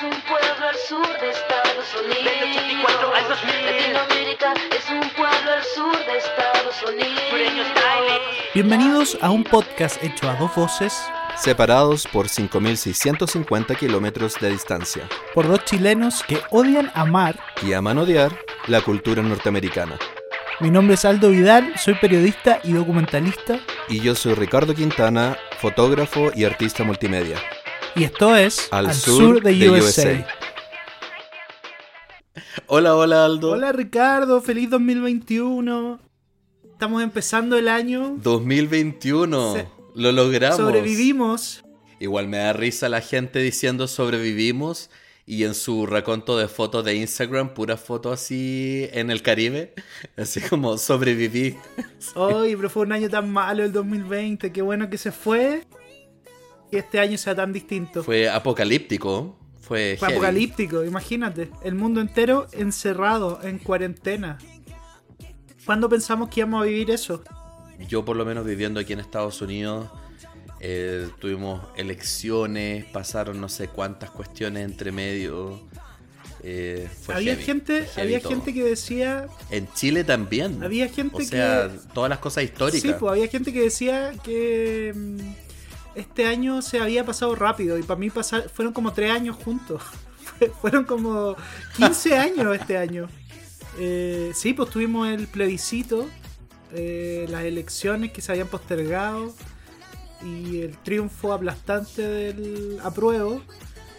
[0.00, 2.32] es un pueblo al sur de Estados Unidos.
[2.42, 3.66] 84 al 2000.
[3.66, 7.66] Latinoamérica es un pueblo al sur de Estados Unidos.
[8.54, 11.02] Bienvenidos a un podcast hecho a dos voces
[11.36, 17.38] separados por 5.650 kilómetros de distancia, por dos chilenos que odian amar.
[17.62, 18.32] y aman odiar
[18.68, 19.98] la cultura norteamericana.
[20.60, 26.30] Mi nombre es Aldo Vidal, soy periodista y documentalista Y yo soy Ricardo Quintana, fotógrafo
[26.34, 27.38] y artista multimedia.
[28.00, 30.26] Y esto es Al sur de USA.
[32.66, 33.50] Hola, hola Aldo.
[33.50, 36.00] Hola Ricardo, feliz 2021.
[36.72, 38.16] Estamos empezando el año.
[38.22, 39.54] 2021.
[39.54, 40.56] Se- Lo logramos.
[40.56, 41.62] Sobrevivimos.
[41.98, 44.88] Igual me da risa la gente diciendo sobrevivimos
[45.26, 49.74] y en su reconto de fotos de Instagram, pura foto así en el Caribe,
[50.16, 51.56] así como sobreviví.
[52.14, 54.50] Hoy, pero fue un año tan malo el 2020.
[54.52, 55.64] Qué bueno que se fue.
[56.72, 58.02] Y este año sea tan distinto.
[58.04, 61.50] Fue apocalíptico, fue, apocalíptico, imagínate.
[61.62, 64.38] El mundo entero encerrado, en cuarentena.
[65.64, 67.22] ¿Cuándo pensamos que íbamos a vivir eso?
[67.88, 69.88] Yo por lo menos viviendo aquí en Estados Unidos,
[70.60, 75.60] eh, tuvimos elecciones, pasaron no sé cuántas cuestiones entre medio.
[76.42, 78.32] eh, fue había heavy, gente, fue había todo.
[78.32, 79.28] gente que decía.
[79.50, 80.62] En Chile también.
[80.62, 81.78] Había gente o sea, que.
[81.94, 82.82] todas las cosas históricas.
[82.82, 85.39] Sí, pues había gente que decía que mm,
[85.94, 89.82] este año se había pasado rápido y para mí pasar, fueron como tres años juntos.
[90.38, 91.36] Fue- fueron como
[91.76, 93.08] 15 años este año.
[93.78, 96.06] Eh, sí, pues tuvimos el plebiscito,
[96.72, 99.32] eh, las elecciones que se habían postergado
[100.24, 103.40] y el triunfo aplastante del apruebo.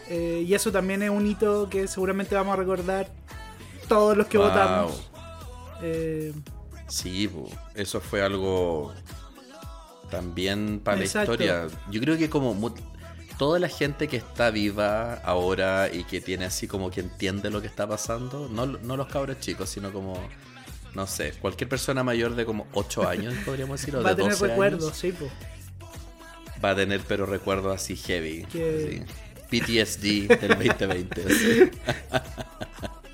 [0.10, 3.10] Eh, y eso también es un hito que seguramente vamos a recordar
[3.88, 4.48] todos los que Wow.
[4.48, 5.10] votamos.
[5.82, 6.34] Eh,
[6.88, 8.94] Sí, po, eso fue algo
[10.12, 11.36] también para Exacto.
[11.36, 11.80] la historia.
[11.90, 12.76] Yo creo que como
[13.40, 17.60] toda la gente que está viva ahora y que tiene así como que entiende lo
[17.62, 20.22] que está pasando, no, no los cabros chicos, sino como,
[20.94, 24.34] no sé, cualquier persona mayor de como 8 años, podríamos decir, o va a tener
[24.34, 25.32] 12 recuerdos, años, sí, pues.
[26.64, 28.44] va a tener pero recuerdos así heavy.
[28.52, 29.22] Que- así.
[29.50, 31.22] PTSD del 2020.
[31.26, 31.72] así.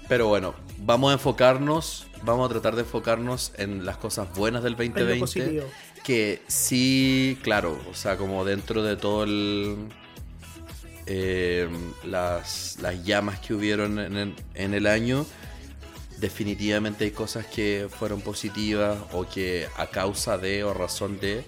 [0.08, 4.74] Pero bueno, vamos a enfocarnos, vamos a tratar de enfocarnos en las cosas buenas del
[4.80, 5.68] En lo 2020.
[6.08, 9.90] Que sí, claro, o sea, como dentro de todo el.
[11.06, 11.68] eh,
[12.06, 15.26] las, las llamas que hubieron en el, en el año,
[16.22, 21.44] definitivamente hay cosas que fueron positivas o que a causa de o razón de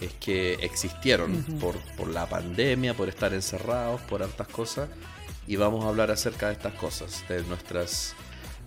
[0.00, 4.90] es que existieron por, por la pandemia, por estar encerrados, por hartas cosas.
[5.48, 8.14] Y vamos a hablar acerca de estas cosas, de nuestras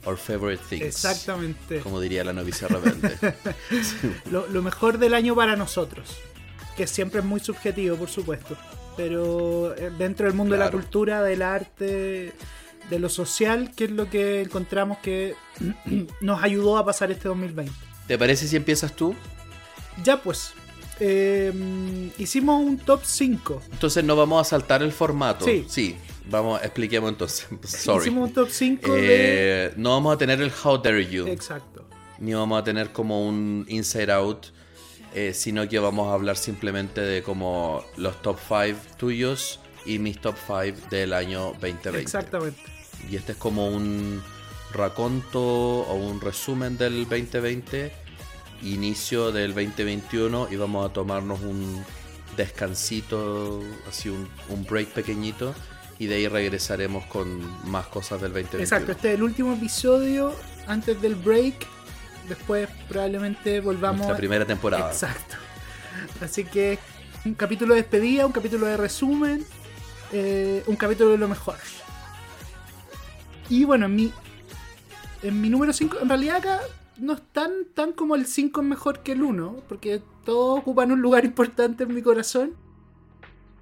[0.06, 0.84] our favorite things.
[0.84, 1.80] Exactamente.
[1.80, 3.18] Como diría la novicia rebelde.
[4.32, 6.18] Lo, lo mejor del año para nosotros.
[6.76, 8.58] Que siempre es muy subjetivo, por supuesto.
[8.98, 12.34] Pero eh, dentro del mundo de la cultura, del arte,
[12.90, 15.36] de lo social, que es lo que encontramos que
[16.22, 17.72] nos ayudó a pasar este 2020.
[18.08, 19.16] ¿Te parece si empiezas tú?
[20.04, 20.54] Ya pues,
[21.00, 21.52] eh,
[22.18, 23.62] hicimos un top 5.
[23.72, 25.46] Entonces no vamos a saltar el formato.
[25.46, 25.98] Sí.
[26.30, 27.48] Vamos, expliquemos entonces.
[27.64, 28.08] Sorry.
[28.08, 29.00] Hicimos un top 5 de...
[29.68, 31.86] Eh, no vamos a tener el How Dare You, Exacto.
[32.20, 34.48] ni vamos a tener como un Inside Out,
[35.14, 40.20] eh, sino que vamos a hablar simplemente de como los top 5 tuyos y mis
[40.20, 42.00] top 5 del año 2020.
[42.00, 42.62] Exactamente.
[43.10, 44.24] Y este es como un
[44.74, 47.92] raconto o un resumen del 2020,
[48.64, 51.86] inicio del 2021 y vamos a tomarnos un
[52.36, 55.54] descansito, así un, un break pequeñito
[55.98, 58.64] y de ahí regresaremos con más cosas del 2021.
[58.64, 60.34] Exacto, este es el último episodio
[60.68, 61.68] antes del break.
[62.28, 64.00] Después probablemente volvamos...
[64.00, 64.92] Nuestra primera temporada.
[64.92, 65.36] Exacto.
[66.22, 66.80] Así que
[67.24, 69.46] un capítulo de despedida, un capítulo de resumen,
[70.12, 71.56] eh, un capítulo de lo mejor.
[73.50, 74.12] Y bueno, en mi,
[75.22, 76.62] en mi número 5, en realidad acá
[76.98, 80.92] no es tan, tan como el 5 es mejor que el 1, porque todos ocupan
[80.92, 82.54] un lugar importante en mi corazón.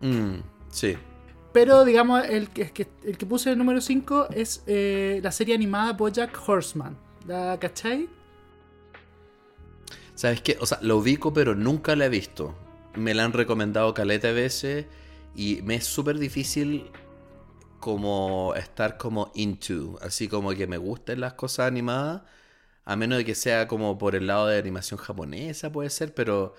[0.02, 0.38] Mm,
[0.70, 0.98] sí.
[1.54, 5.94] Pero digamos, el que, el que puse el número 5 es eh, la serie animada
[5.94, 6.98] Bojack Horseman.
[7.28, 8.10] ¿La cachai?
[10.16, 10.58] ¿Sabes qué?
[10.60, 12.56] O sea, lo ubico, pero nunca la he visto.
[12.96, 14.86] Me la han recomendado caleta de veces
[15.36, 16.92] y me es súper difícil
[17.80, 22.22] como estar como into, así como que me gusten las cosas animadas,
[22.86, 26.56] a menos de que sea como por el lado de animación japonesa, puede ser, pero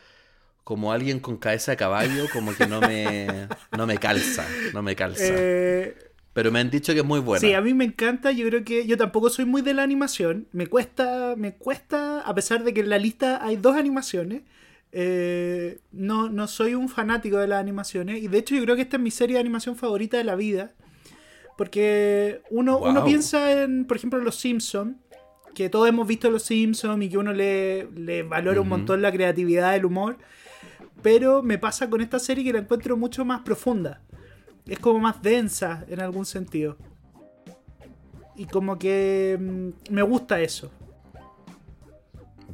[0.65, 4.97] como alguien con cabeza de caballo, como que no me, no me calza, no me
[4.97, 5.23] calza.
[5.29, 5.95] Eh,
[6.33, 7.41] Pero me han dicho que es muy buena.
[7.41, 8.33] Sí, a mí me encanta.
[8.33, 10.49] Yo creo que yo tampoco soy muy de la animación.
[10.53, 14.43] Me cuesta, me cuesta, a pesar de que en la lista hay dos animaciones.
[14.97, 18.23] eh, no, no soy un fanático de las animaciones.
[18.23, 20.35] Y de hecho, yo creo que esta es mi serie de animación favorita de la
[20.37, 20.73] vida.
[21.57, 24.97] Porque uno, uno piensa en, por ejemplo, en Los Simpsons,
[25.55, 29.13] que todos hemos visto Los Simpsons y que uno le, le valora un montón la
[29.13, 30.17] creatividad, el humor.
[31.05, 34.01] Pero me pasa con esta serie que la encuentro mucho más profunda.
[34.67, 36.77] Es como más densa en algún sentido.
[38.37, 40.73] Y como que mm, me gusta eso.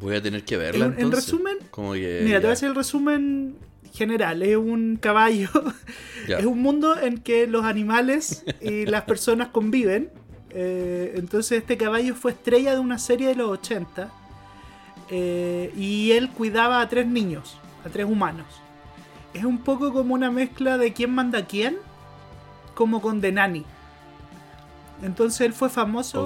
[0.01, 1.31] Voy a tener que verla En- en entonces.
[1.33, 3.57] resumen, Como que, Mira, te voy a hacer el resumen
[3.93, 4.43] general.
[4.43, 5.49] Es un caballo.
[6.29, 6.39] ya.
[6.39, 10.11] Es un mundo en que los animales y las personas conviven.
[10.51, 14.11] Eh, entonces este caballo fue estrella de una serie de los 80.
[15.11, 18.47] eh, y él cuidaba a tres niños, a tres humanos.
[19.35, 21.77] Es un poco como una mezcla de quién manda a quién,
[22.75, 23.65] como con The Nanny.
[25.03, 26.25] Entonces él fue famoso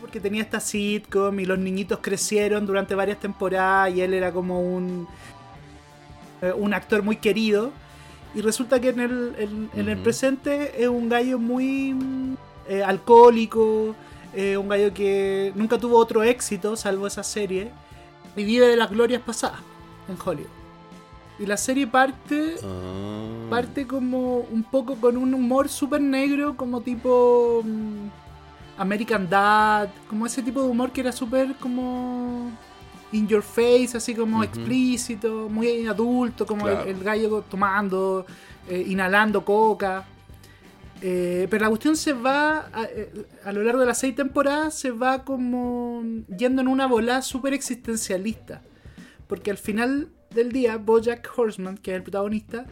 [0.00, 4.60] porque tenía esta sitcom y los niñitos crecieron durante varias temporadas y él era como
[4.60, 5.06] un
[6.40, 7.70] eh, un actor muy querido.
[8.34, 11.94] Y resulta que en el, en- en el presente es un gallo muy
[12.68, 13.94] eh, alcohólico
[14.34, 17.70] eh, un gallo que nunca tuvo otro éxito salvo esa serie.
[18.34, 19.60] Y vive de las glorias pasadas
[20.08, 20.48] en Hollywood
[21.42, 23.46] y la serie parte Ah.
[23.50, 28.08] parte como un poco con un humor súper negro, como tipo mm,
[28.78, 32.50] American Dad, como ese tipo de humor que era súper como
[33.12, 36.82] in your face, así como explícito, muy adulto, como Claro.
[36.82, 38.24] el, el gallo tomando,
[38.68, 40.04] eh, inhalando coca.
[41.04, 43.12] Eh, pero la cuestión se va, a, eh,
[43.44, 46.02] a lo largo de las seis temporadas, se va como
[46.38, 48.62] yendo en una volada súper existencialista.
[49.26, 52.66] Porque al final del día, Bojack Horseman, que es el protagonista,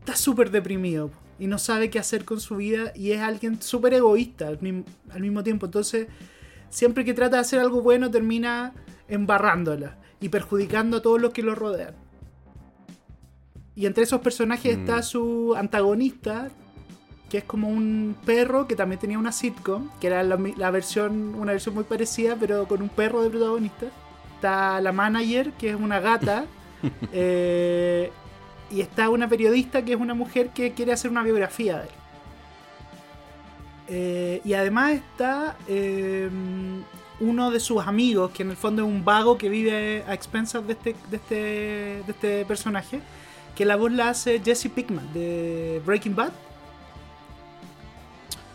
[0.00, 3.94] está súper deprimido y no sabe qué hacer con su vida y es alguien súper
[3.94, 5.66] egoísta al, mim- al mismo tiempo.
[5.66, 6.06] Entonces,
[6.70, 8.72] siempre que trata de hacer algo bueno, termina
[9.08, 11.94] embarrándola y perjudicando a todos los que lo rodean.
[13.74, 14.80] Y entre esos personajes Mm.
[14.80, 16.48] está su antagonista,
[17.28, 21.34] que es como un perro que también tenía una sitcom, que era la, la versión,
[21.34, 23.86] una versión muy parecida, pero con un perro de protagonista.
[24.36, 26.46] Está la manager, que es una gata.
[27.12, 28.10] eh,
[28.70, 31.90] y está una periodista que es una mujer que quiere hacer una biografía de él.
[33.88, 36.28] Eh, y además está eh,
[37.20, 40.66] uno de sus amigos, que en el fondo es un vago que vive a expensas
[40.66, 43.00] de este, de este, de este personaje,
[43.54, 46.32] que la voz la hace Jesse Pickman de Breaking Bad.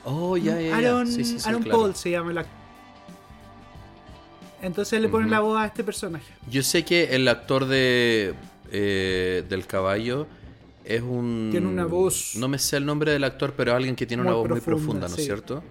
[0.03, 0.77] Oh, ya, ya, ya.
[0.77, 1.79] Aaron, Sí, sí, sí, Aaron claro.
[1.79, 2.60] Paul se llama el actor.
[4.61, 6.31] Entonces le ponen la voz a este personaje.
[6.49, 8.33] Yo sé que el actor de
[8.71, 10.27] eh, del caballo
[10.85, 11.49] es un.
[11.51, 14.23] Tiene una voz No me sé el nombre del actor, pero es alguien que tiene
[14.23, 15.23] una voz muy profunda, ¿no es sí.
[15.23, 15.63] cierto?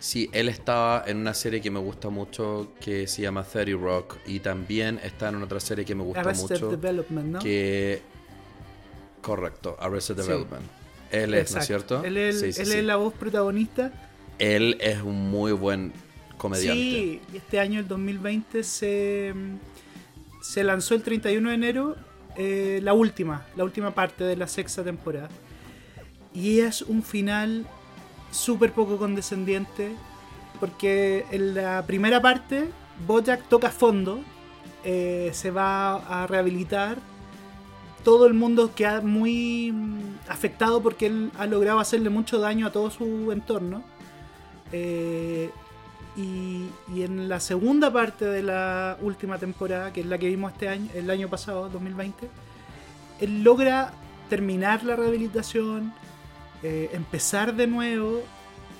[0.00, 4.16] Sí, él estaba en una serie que me gusta mucho que se llama 30 Rock
[4.26, 7.38] y también está en otra serie que me gusta Arrested mucho Development, ¿no?
[7.40, 8.00] que
[9.20, 10.22] correcto, Arrested Sí.
[10.22, 10.64] Development.
[11.10, 12.04] Él es, ¿no es cierto?
[12.04, 13.92] Él Sí, él es la voz protagonista.
[14.38, 15.92] Él es un muy buen
[16.38, 16.80] comediante.
[16.80, 19.34] Sí, este año, el 2020, se,
[20.40, 21.96] se lanzó el 31 de enero
[22.36, 25.28] eh, la última, la última parte de la sexta temporada.
[26.32, 27.66] Y es un final
[28.30, 29.90] súper poco condescendiente,
[30.60, 32.68] porque en la primera parte,
[33.06, 34.20] Bojack toca fondo,
[34.84, 36.98] eh, se va a rehabilitar.
[38.04, 42.72] Todo el mundo queda muy mm, afectado porque él ha logrado hacerle mucho daño a
[42.72, 43.82] todo su entorno.
[44.70, 45.50] Eh,
[46.18, 50.52] y, y en la segunda parte de la última temporada, que es la que vimos
[50.52, 52.28] este año, el año pasado, 2020,
[53.20, 53.92] él logra
[54.28, 55.94] terminar la rehabilitación,
[56.64, 58.22] eh, empezar de nuevo,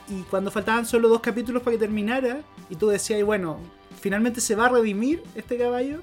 [0.09, 3.59] y cuando faltaban solo dos capítulos para que terminara, y tú decías, bueno,
[4.01, 6.01] finalmente se va a redimir este caballo,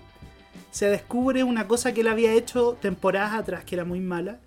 [0.72, 4.40] se descubre una cosa que él había hecho temporadas atrás, que era muy mala,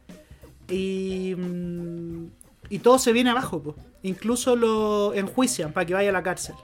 [0.71, 2.28] y, mm,
[2.71, 3.75] y todo se viene abajo, po.
[4.02, 6.54] incluso lo enjuician para que vaya a la cárcel.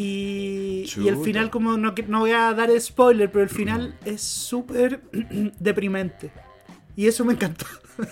[0.00, 4.22] Y, y el final, como no, no voy a dar spoiler, pero el final es
[4.22, 5.00] súper
[5.58, 6.30] deprimente.
[6.94, 7.66] Y eso me encantó.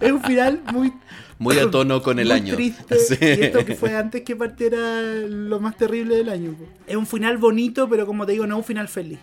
[0.00, 0.92] es un final muy
[1.38, 2.56] Muy a tono con el año.
[2.56, 2.96] triste.
[2.98, 3.16] Sí.
[3.20, 6.56] Y esto que fue antes que partiera lo más terrible del año.
[6.88, 9.20] Es un final bonito, pero como te digo, no es un final feliz.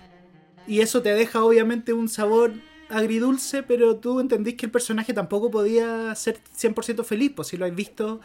[0.66, 2.54] Y eso te deja obviamente un sabor
[2.90, 7.66] agridulce, pero tú entendís que el personaje tampoco podía ser 100% feliz, pues si lo
[7.66, 8.22] has visto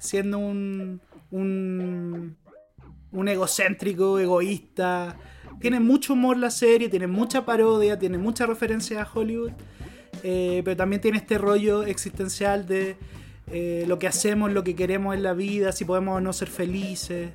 [0.00, 5.16] siendo un, un, egocéntrico, egoísta.
[5.60, 9.52] Tiene mucho humor la serie, tiene mucha parodia, tiene mucha referencia a Hollywood,
[10.24, 12.96] eh, pero también tiene este rollo existencial de
[13.52, 16.48] eh, lo que hacemos, lo que queremos en la vida, si podemos o no ser
[16.48, 17.30] felices.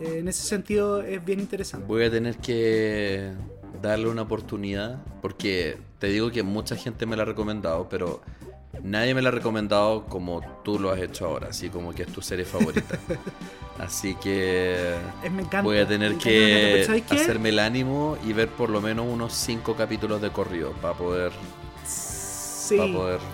[0.00, 1.86] Eh, en ese sentido es bien interesante.
[1.86, 3.32] Voy a tener que
[3.82, 8.22] darle una oportunidad porque te digo que mucha gente me la ha recomendado, pero
[8.82, 12.12] nadie me la ha recomendado como tú lo has hecho ahora, así como que es
[12.12, 12.98] tu serie favorita.
[13.78, 15.62] así que me encanta.
[15.62, 20.20] voy a tener que hacerme el ánimo y ver por lo menos unos cinco capítulos
[20.20, 21.32] de corrido para poder...
[21.84, 22.78] Sí.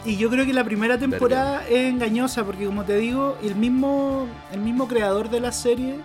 [0.06, 4.26] Y yo creo que la primera temporada es engañosa porque como te digo, el mismo,
[4.50, 5.96] el mismo creador de la serie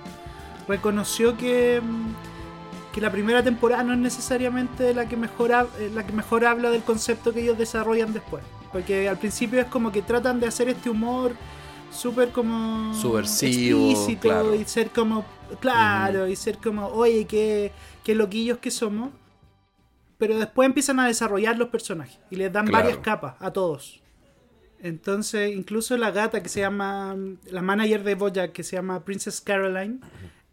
[0.67, 6.05] reconoció que, mm, que la primera temporada no es necesariamente la que mejor eh, la
[6.05, 8.43] que mejor habla del concepto que ellos desarrollan después.
[8.71, 11.33] Porque al principio es como que tratan de hacer este humor
[11.91, 14.55] súper como Subversivo, explícito claro.
[14.55, 15.25] y ser como
[15.59, 17.73] claro y ser como oye qué,
[18.05, 19.09] qué loquillos que somos
[20.17, 22.83] pero después empiezan a desarrollar los personajes y les dan Claro.
[22.85, 24.01] varias capas a todos.
[24.79, 27.15] Entonces, incluso la gata que se llama,
[27.49, 29.99] la manager de Bojack, que se llama Princess Caroline,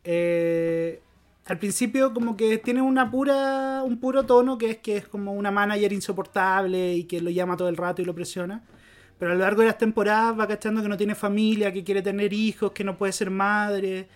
[0.05, 1.03] eh,
[1.49, 5.33] al principio como que tiene una pura, un puro tono que es que es como
[5.33, 8.63] una manager insoportable y que lo llama todo el rato y lo presiona.
[9.19, 12.03] Pero a lo largo de las temporadas va cachando que no tiene familia, que quiere
[12.03, 14.09] tener hijos, que no puede ser madre.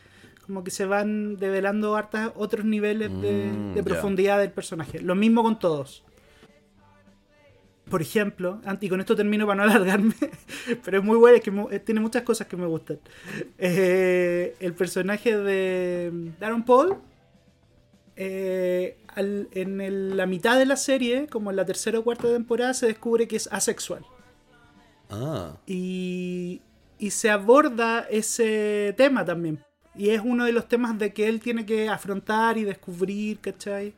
[0.47, 5.01] Como que se van develando hartas otros niveles de, Mm, de profundidad del personaje.
[5.01, 6.05] Lo mismo con todos.
[7.89, 10.15] Por ejemplo, y con esto termino para no alargarme,
[10.85, 12.99] pero es muy bueno, es que tiene muchas cosas que me gustan.
[13.57, 16.99] Eh, el personaje de Darren Paul,
[18.25, 22.29] eh, al- en el- la mitad de la serie, como en la tercera o cuarta
[22.29, 24.05] temporada, se descubre que es asexual.
[25.11, 26.62] Ah, Y,
[26.99, 29.59] y se aborda ese tema también.
[29.95, 33.95] Y es uno de los temas de que él tiene que afrontar y descubrir, ¿cachai?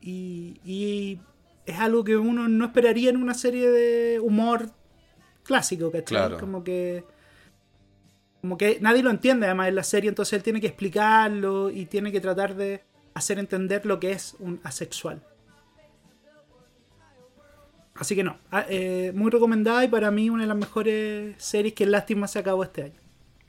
[0.00, 1.18] Y, y
[1.64, 4.70] es algo que uno no esperaría en una serie de humor
[5.42, 6.04] clásico, ¿cachai?
[6.04, 6.38] Claro.
[6.38, 7.04] Como que.
[8.40, 11.86] Como que nadie lo entiende además en la serie, entonces él tiene que explicarlo y
[11.86, 12.84] tiene que tratar de
[13.16, 15.22] hacer entender lo que es un asexual.
[17.94, 21.72] Así que no, ah, eh, muy recomendada y para mí una de las mejores series
[21.72, 23.00] que lástima se acabó este año.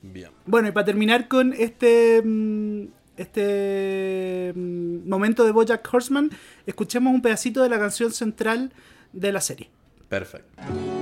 [0.02, 0.32] bien.
[0.46, 2.86] Bueno, y para terminar con este mm,
[3.18, 6.32] este mm, momento de Bojack Horseman,
[6.66, 8.72] escuchemos un pedacito de la canción central
[9.12, 9.70] de la serie.
[10.08, 10.97] Perfecto.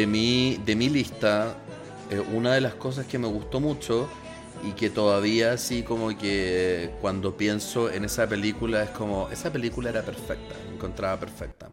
[0.00, 1.58] De mi, de mi lista,
[2.10, 4.08] eh, una de las cosas que me gustó mucho
[4.66, 9.90] y que todavía así como que cuando pienso en esa película es como, esa película
[9.90, 11.70] era perfecta, encontraba perfecta.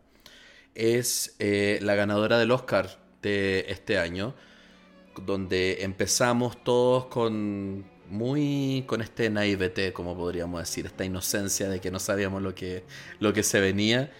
[0.75, 4.35] Es eh, la ganadora del Oscar de este año,
[5.25, 11.91] donde empezamos todos con muy con este naivete, como podríamos decir, esta inocencia de que
[11.91, 12.83] no sabíamos lo que,
[13.21, 14.11] lo que se venía.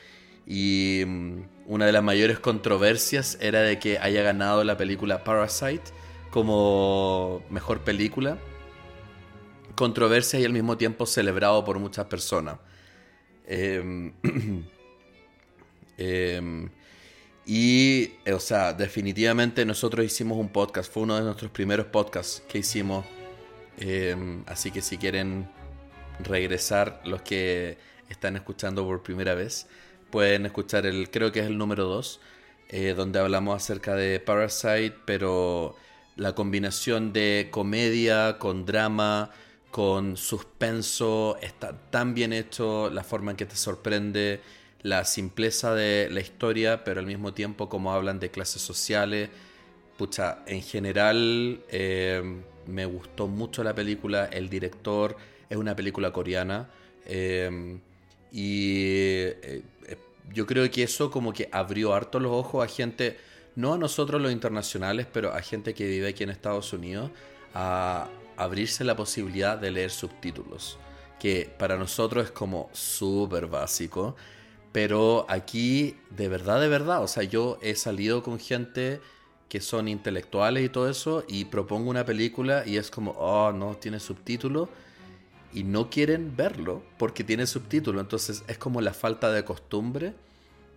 [0.45, 5.83] Y mm, una de las mayores controversias era de que haya ganado la película Parasite
[6.31, 8.37] como mejor película.
[9.75, 12.57] Controversia y al mismo tiempo celebrado por muchas personas.
[13.45, 14.13] Em,
[15.97, 16.69] em,
[17.45, 22.41] y, eh, o sea, definitivamente nosotros hicimos un podcast, fue uno de nuestros primeros podcasts
[22.47, 23.05] que hicimos.
[23.77, 25.49] Em, así que si quieren
[26.19, 27.77] regresar los que
[28.09, 29.67] están escuchando por primera vez,
[30.11, 32.19] pueden escuchar el, creo que es el número 2,
[32.95, 35.75] donde hablamos acerca de Parasite, pero
[36.17, 39.31] la combinación de comedia con drama,
[39.71, 44.41] con suspenso, está tan bien hecho, la forma en que te sorprende,
[44.81, 49.29] la simpleza de la historia, pero al mismo tiempo como hablan de clases sociales.
[49.97, 52.21] Pucha, en general eh,
[52.67, 55.17] me gustó mucho la película, el director
[55.49, 56.69] es una película coreana
[57.05, 57.79] eh,
[58.31, 59.61] y eh, eh,
[60.33, 63.17] yo creo que eso como que abrió harto los ojos a gente,
[63.55, 67.11] no a nosotros los internacionales, pero a gente que vive aquí en Estados Unidos,
[67.53, 70.77] a abrirse la posibilidad de leer subtítulos,
[71.19, 74.15] que para nosotros es como súper básico,
[74.71, 79.01] pero aquí de verdad, de verdad, o sea, yo he salido con gente
[79.49, 83.75] que son intelectuales y todo eso y propongo una película y es como, oh, no,
[83.77, 84.69] tiene subtítulos
[85.53, 88.01] y no quieren verlo porque tiene subtítulos.
[88.01, 90.13] Entonces es como la falta de costumbre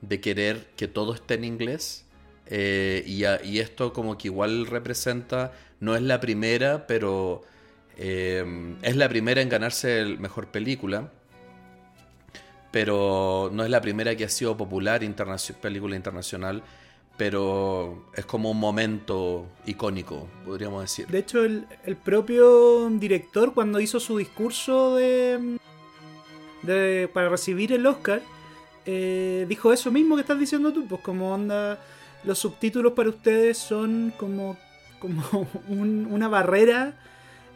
[0.01, 2.05] de querer que todo esté en inglés.
[2.47, 7.43] Eh, y, esto como que igual representa, no es la primera, pero
[7.97, 11.11] eh, es la primera en ganarse el mejor película.
[12.73, 15.03] Pero no es la primera que ha sido popular,
[15.61, 16.63] película internacional.
[17.21, 21.07] Pero es como un momento icónico, podríamos decir.
[21.07, 25.59] De hecho, el, el propio director, cuando hizo su discurso de,
[26.63, 28.23] de- para recibir el Oscar,
[28.87, 31.79] eh, dijo eso mismo que estás diciendo tú, pues como onda,
[32.25, 34.57] los subtítulos para ustedes son como,
[34.99, 35.23] como
[35.69, 36.95] un- una barrera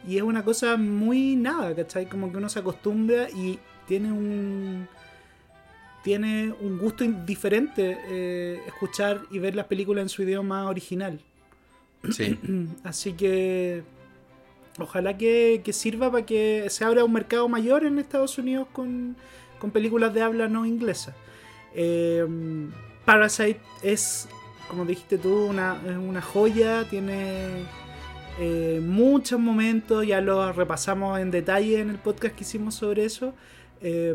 [0.07, 2.05] y es una cosa muy nada, ¿cachai?
[2.07, 3.57] Como que uno se acostumbra y
[3.87, 4.87] tiene un
[6.05, 11.19] tiene un gusto diferente eh, escuchar y ver las películas en su idioma original.
[12.11, 12.37] Sí,
[12.83, 13.81] Así que
[14.77, 19.15] ojalá que, que sirva para que se abra un mercado mayor en Estados Unidos con,
[19.57, 21.15] con películas de habla no inglesa.
[21.73, 22.23] Eh,
[23.03, 24.27] Parasite es,
[24.69, 25.73] como dijiste tú, una,
[26.07, 27.63] una joya, tiene
[28.39, 33.33] eh, muchos momentos, ya lo repasamos en detalle en el podcast que hicimos sobre eso.
[33.81, 34.13] Eh,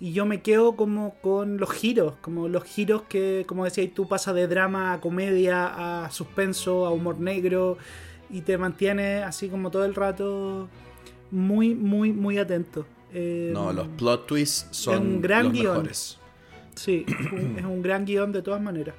[0.00, 4.06] y yo me quedo como con los giros, como los giros que, como decías tú,
[4.06, 7.78] pasa de drama a comedia, a suspenso, a humor negro,
[8.30, 10.68] y te mantiene así como todo el rato
[11.30, 12.86] muy, muy, muy atento.
[13.12, 15.76] Eh, no, los plot twists son un gran los guion.
[15.78, 16.18] mejores.
[16.76, 18.94] Sí, es un, es un gran guion de todas maneras.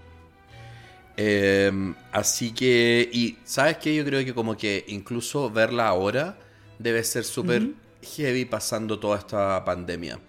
[1.15, 6.38] Eh, así que, y sabes que yo creo que como que incluso verla ahora
[6.77, 10.20] debe ser súper heavy pasando toda esta pandemia.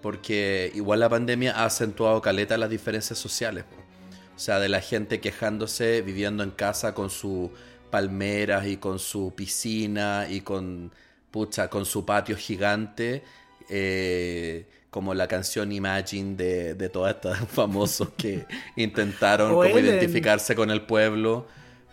[0.00, 3.66] Porque igual la pandemia ha acentuado caleta las diferencias sociales.
[4.36, 7.50] O sea, de la gente quejándose, viviendo en casa con sus
[7.90, 10.92] palmeras y con su piscina y con,
[11.30, 13.24] pucha, con su patio gigante.
[13.68, 20.70] eh, como la canción Imagine de, de todos estos famosos que intentaron como identificarse con
[20.70, 21.46] el pueblo.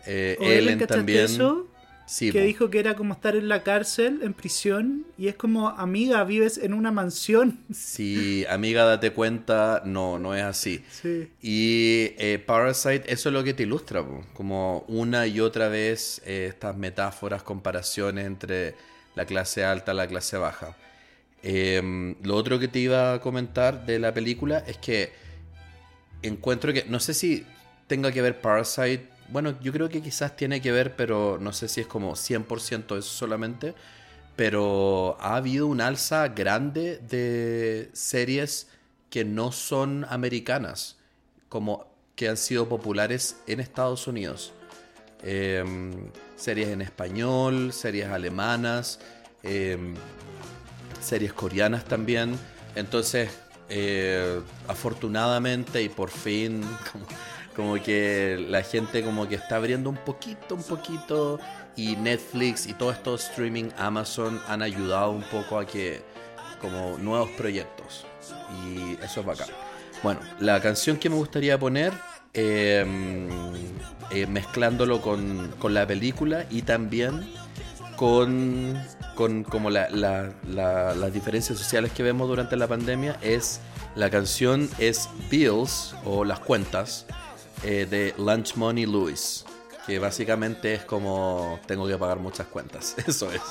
[0.06, 1.20] Eh, O Ellen, Ellen, ¿cachaste también.
[1.20, 1.67] eso?
[2.08, 2.46] Sí, que po.
[2.46, 6.58] dijo que era como estar en la cárcel, en prisión, y es como, amiga, vives
[6.58, 7.60] en una mansión.
[7.74, 10.84] Sí, amiga, date cuenta, no, no es así.
[10.90, 11.30] Sí.
[11.42, 14.24] Y eh, Parasite, eso es lo que te ilustra, po.
[14.34, 18.76] como una y otra vez eh, estas metáforas, comparaciones entre
[19.16, 20.78] la clase alta y la clase baja.
[21.44, 25.12] Em, lo otro que te iba a comentar de la película es que
[26.22, 27.46] encuentro que, no sé si
[27.88, 31.68] tenga que ver Parasite, bueno, yo creo que quizás tiene que ver, pero no sé
[31.68, 33.74] si es como 100% eso solamente,
[34.36, 38.68] pero ha habido un alza grande de series
[39.10, 40.98] que no son americanas,
[41.50, 44.54] como que han sido populares en Estados Unidos.
[45.24, 45.92] Em,
[46.36, 49.00] series en español, series alemanas,
[49.44, 49.96] em,
[51.02, 52.38] series coreanas también.
[52.76, 53.30] Entonces,
[53.70, 56.62] eh, afortunadamente y por fin,
[56.92, 57.06] como,
[57.58, 61.40] como que la gente como que está abriendo un poquito, un poquito,
[61.76, 66.02] y Netflix y todo esto streaming, Amazon han ayudado un poco a que
[66.62, 68.06] como nuevos proyectos.
[68.66, 69.48] Y eso es bacán.
[70.04, 71.92] Bueno, la canción que me gustaría poner,
[72.34, 72.86] eh,
[74.12, 77.28] eh, mezclándolo con, con la película y también
[77.96, 78.80] con,
[79.16, 83.60] con como la- la- la- las diferencias sociales que vemos durante la pandemia, es
[83.96, 87.08] la canción es Bills o Las Cuentas
[87.64, 89.46] eh, de Lunch Money Lewis.
[89.86, 92.96] Que básicamente es como tengo que pagar muchas cuentas.
[93.08, 93.42] Eso es.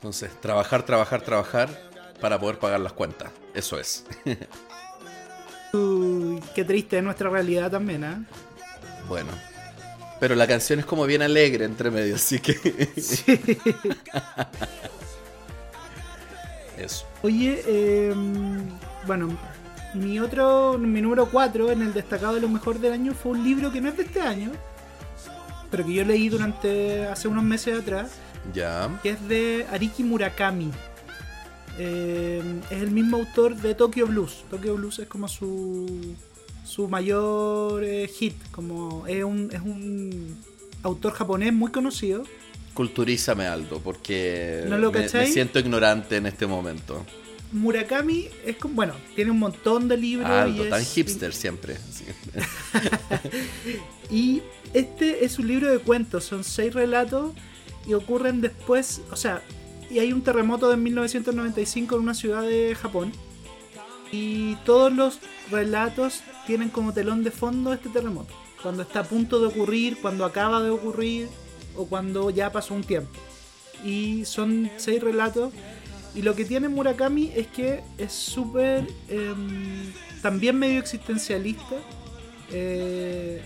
[0.00, 1.68] Entonces, trabajar, trabajar, trabajar
[2.22, 3.30] para poder pagar las cuentas.
[3.52, 4.06] Eso es.
[5.74, 8.24] Uy, qué triste es nuestra realidad también, ¿ah?
[9.06, 9.28] bueno.
[10.18, 12.54] Pero la canción es como bien alegre entre medio, así que...
[16.78, 17.04] Eso.
[17.20, 18.14] Oye, eh,
[19.06, 19.36] bueno,
[19.92, 23.44] mi otro, mi número 4 en el destacado de lo mejor del año fue un
[23.44, 24.50] libro que no es de este año,
[25.70, 28.12] pero que yo leí durante hace unos meses atrás,
[28.54, 28.98] Ya.
[29.02, 30.70] que es de Ariki Murakami.
[31.78, 34.44] Eh, es el mismo autor de Tokyo Blues.
[34.50, 36.14] Tokyo Blues es como su,
[36.64, 40.36] su mayor eh, hit, como es un, es un
[40.82, 42.24] autor japonés muy conocido.
[42.74, 47.04] Culturízame, Aldo, porque ¿No lo me, siento ignorante en este momento.
[47.52, 50.30] Murakami es como, bueno, tiene un montón de libros.
[50.30, 51.76] Aldo, y tan es- hipster siempre.
[51.92, 52.04] Sí.
[54.10, 54.42] Y
[54.74, 57.32] este es un libro de cuentos, son seis relatos
[57.86, 59.42] y ocurren después, o sea,
[59.90, 63.12] y hay un terremoto de 1995 en una ciudad de Japón
[64.12, 65.18] y todos los
[65.50, 70.24] relatos tienen como telón de fondo este terremoto, cuando está a punto de ocurrir, cuando
[70.24, 71.28] acaba de ocurrir
[71.76, 73.10] o cuando ya pasó un tiempo.
[73.84, 75.52] Y son seis relatos
[76.14, 81.76] y lo que tiene Murakami es que es súper em, también medio existencialista.
[82.52, 83.42] eh,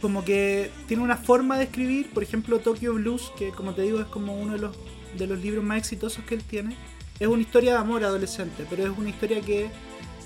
[0.00, 4.00] como que tiene una forma de escribir, por ejemplo Tokyo Blues, que como te digo
[4.00, 4.76] es como uno de los,
[5.16, 6.76] de los libros más exitosos que él tiene.
[7.18, 9.70] Es una historia de amor adolescente, pero es una historia que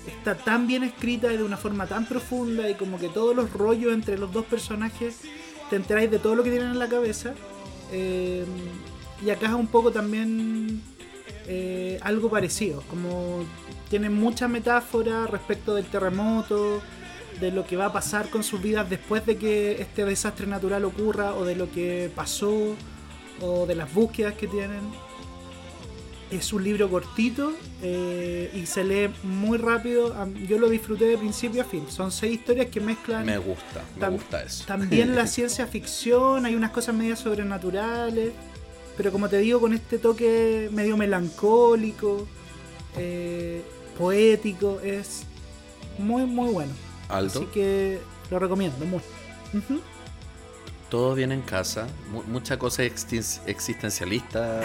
[0.07, 3.51] está tan bien escrita y de una forma tan profunda y como que todos los
[3.51, 5.21] rollos entre los dos personajes
[5.69, 7.33] te enteráis de todo lo que tienen en la cabeza.
[7.91, 8.45] Eh,
[9.25, 10.81] y acá es un poco también
[11.47, 13.43] eh, algo parecido, como
[13.89, 16.81] tiene mucha metáfora respecto del terremoto,
[17.39, 20.85] de lo que va a pasar con sus vidas después de que este desastre natural
[20.85, 22.75] ocurra, o de lo que pasó,
[23.41, 24.81] o de las búsquedas que tienen.
[26.31, 30.15] Es un libro cortito eh, y se lee muy rápido.
[30.47, 31.85] Yo lo disfruté de principio a fin.
[31.87, 34.65] Son seis historias que mezclan Me gusta, me gusta eso.
[34.65, 38.33] también la ciencia ficción, hay unas cosas medias sobrenaturales,
[38.97, 42.27] pero como te digo, con este toque medio melancólico,
[42.97, 43.61] eh,
[43.97, 45.23] poético, es
[45.97, 46.84] muy, muy bueno.
[47.09, 47.99] Así que
[48.31, 49.05] lo recomiendo mucho.
[50.89, 54.61] Todo bien en casa, mu- mucha cosa existencialista.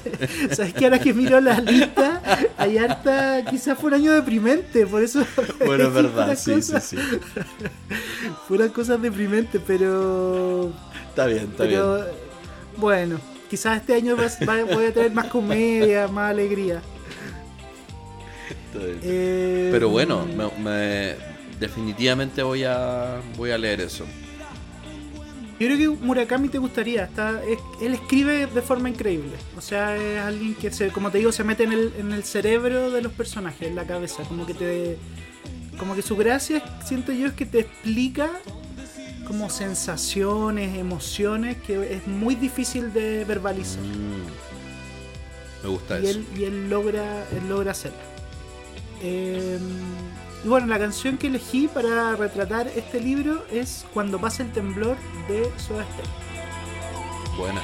[0.52, 2.22] Sabes que ahora que miro la lista,
[2.56, 5.24] hay harta, quizás fue un año deprimente, por eso.
[5.66, 6.96] bueno, es verdad, sí, sí, cosas- sí.
[8.48, 10.72] Puras cosas deprimentes, pero
[11.08, 12.06] Está bien, está Pero bien.
[12.76, 13.20] bueno,
[13.50, 16.80] quizás este año voy a traer más comedia, más alegría.
[19.02, 24.04] Eh, Pero bueno, me- me- definitivamente voy a, voy a leer eso.
[25.58, 27.04] Yo creo que Murakami te gustaría.
[27.04, 29.32] Está, es- él escribe de forma increíble.
[29.56, 32.24] O sea, es alguien que, se, como te digo, se mete en el, en el
[32.24, 34.22] cerebro de los personajes, en la cabeza.
[34.24, 34.98] Como que te.
[35.78, 38.30] Como que su gracia, siento yo, es que te explica
[39.26, 43.82] como sensaciones, emociones que es muy difícil de verbalizar.
[43.82, 44.26] Mm.
[45.64, 46.18] Me gusta y eso.
[46.18, 47.98] él, y él logra él logra hacerlo.
[49.02, 49.58] Eh,
[50.46, 54.96] y bueno, la canción que elegí para retratar este libro es Cuando pasa el temblor
[55.26, 57.36] de Soda Stereo.
[57.36, 57.60] Buena.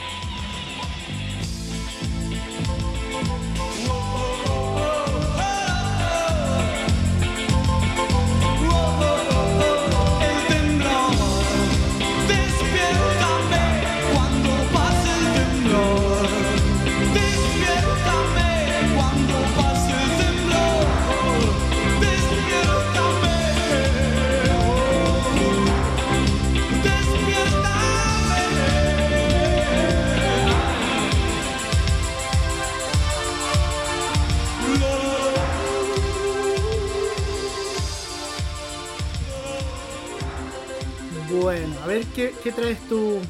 [41.93, 43.21] Ver qué, qué traes tú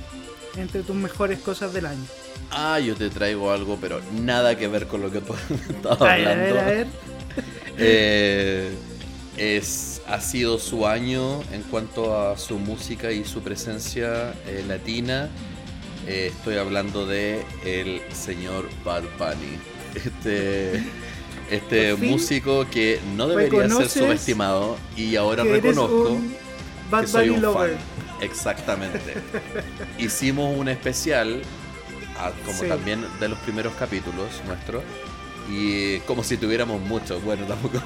[0.57, 2.09] entre tus mejores cosas del año.
[2.51, 5.35] Ah, yo te traigo algo, pero nada que ver con lo que tú
[5.71, 6.55] estabas ver, a hablando.
[6.55, 6.87] ver, a ver.
[7.79, 8.83] Eh,
[9.37, 15.31] es, ha sido su año en cuanto a su música y su presencia eh, latina.
[16.07, 19.59] Eh, estoy hablando de el señor Bad Bunny.
[19.95, 20.83] Este,
[21.51, 26.39] este músico que no debería ser subestimado y ahora reconozco un
[26.91, 27.79] Bad que soy Bunny un lover.
[27.79, 27.79] fan.
[28.23, 29.15] Exactamente.
[29.99, 31.43] Hicimos un especial,
[32.19, 32.69] ah, como Sí.
[32.69, 34.83] también de los primeros capítulos nuestros,
[35.51, 37.81] y como si tuviéramos muchos, bueno, tampoco,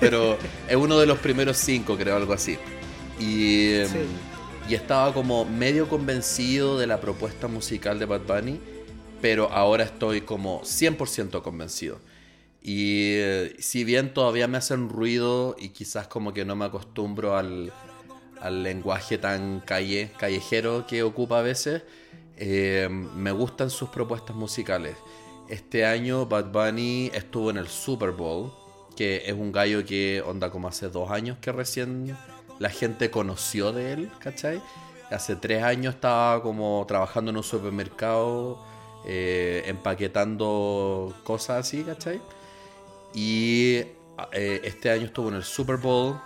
[0.00, 0.36] pero
[0.68, 2.58] es uno de los primeros cinco, creo, algo así.
[3.20, 3.98] Y, Sí.
[4.68, 8.58] y estaba como medio convencido de la propuesta musical de Bad Bunny,
[9.20, 12.00] pero ahora estoy como 100% convencido.
[12.64, 17.36] Y eh, si bien todavía me hacen ruido y quizás como que no me acostumbro
[17.36, 17.72] al,
[18.42, 21.82] al lenguaje tan calle, callejero que ocupa a veces,
[22.36, 24.96] eh, me gustan sus propuestas musicales.
[25.48, 28.52] Este año Bad Bunny estuvo en el Super Bowl,
[28.96, 32.16] que es un gallo que onda como hace dos años que recién
[32.58, 34.60] la gente conoció de él, ¿cachai?
[35.10, 38.58] Hace tres años estaba como trabajando en un supermercado,
[39.06, 42.20] eh, empaquetando cosas así, ¿cachai?
[43.14, 43.84] Y
[44.32, 46.20] eh, este año estuvo en el Super Bowl,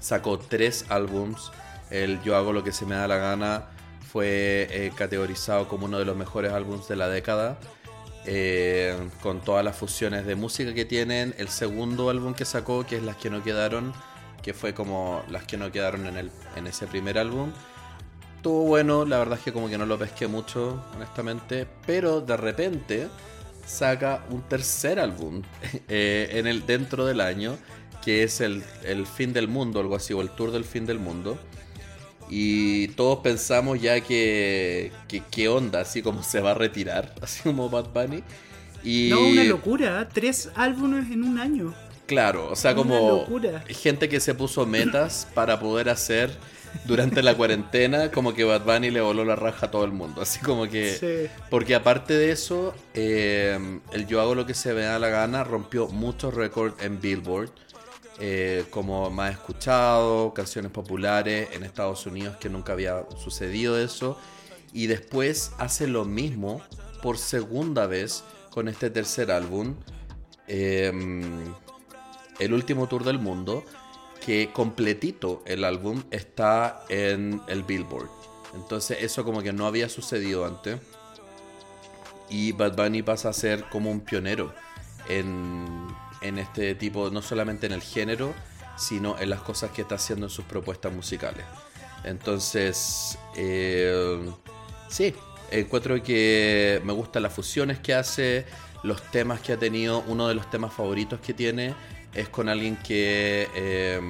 [0.00, 1.50] sacó tres álbums.
[1.90, 3.66] El Yo hago lo que se me da la gana
[4.12, 7.58] fue eh, categorizado como uno de los mejores álbums de la década.
[8.30, 11.34] eh, con todas las fusiones de música que tienen.
[11.38, 13.94] El segundo álbum que sacó, que es Las que no quedaron,
[14.42, 17.52] que fue como las que no quedaron en, el, en ese primer álbum.
[18.36, 22.36] estuvo bueno, la verdad es que como que no lo pesqué mucho, honestamente, pero de
[22.36, 23.08] repente
[23.66, 25.42] saca un tercer álbum
[25.88, 27.56] eh, en el dentro del año,
[28.08, 30.98] que es el, el fin del mundo, algo así, o el tour del fin del
[30.98, 31.38] mundo.
[32.30, 37.42] Y todos pensamos ya que, que qué onda, así como se va a retirar, así
[37.42, 38.22] como Bad Bunny.
[38.82, 40.08] Y No, una locura.
[40.10, 41.74] Tres álbumes en un año.
[42.06, 43.26] Claro, o sea, como
[43.68, 46.30] gente que se puso metas para poder hacer
[46.86, 50.22] durante la cuarentena, como que Bad Bunny le voló la raja a todo el mundo.
[50.22, 50.94] Así como que.
[50.94, 51.30] Sí.
[51.50, 53.58] Porque aparte de eso, eh,
[53.92, 57.50] el Yo Hago Lo Que Se Me Da la Gana rompió muchos récords en Billboard.
[58.20, 64.18] Eh, como más escuchado, canciones populares en Estados Unidos, que nunca había sucedido eso.
[64.72, 66.60] Y después hace lo mismo
[67.02, 69.76] por segunda vez con este tercer álbum.
[70.46, 70.92] eh,
[72.38, 73.64] el último tour del mundo,
[74.24, 78.08] que completito el álbum está en el Billboard.
[78.54, 80.78] Entonces eso como que no había sucedido antes.
[82.30, 84.52] Y Bad Bunny pasa a ser como un pionero
[85.08, 85.66] en,
[86.20, 88.34] en este tipo, no solamente en el género,
[88.76, 91.44] sino en las cosas que está haciendo en sus propuestas musicales.
[92.04, 94.30] Entonces, eh,
[94.88, 95.14] sí,
[95.50, 98.46] encuentro que me gustan las fusiones que hace,
[98.82, 100.04] los temas que ha tenido.
[100.06, 101.74] Uno de los temas favoritos que tiene
[102.14, 104.00] es con alguien que eh,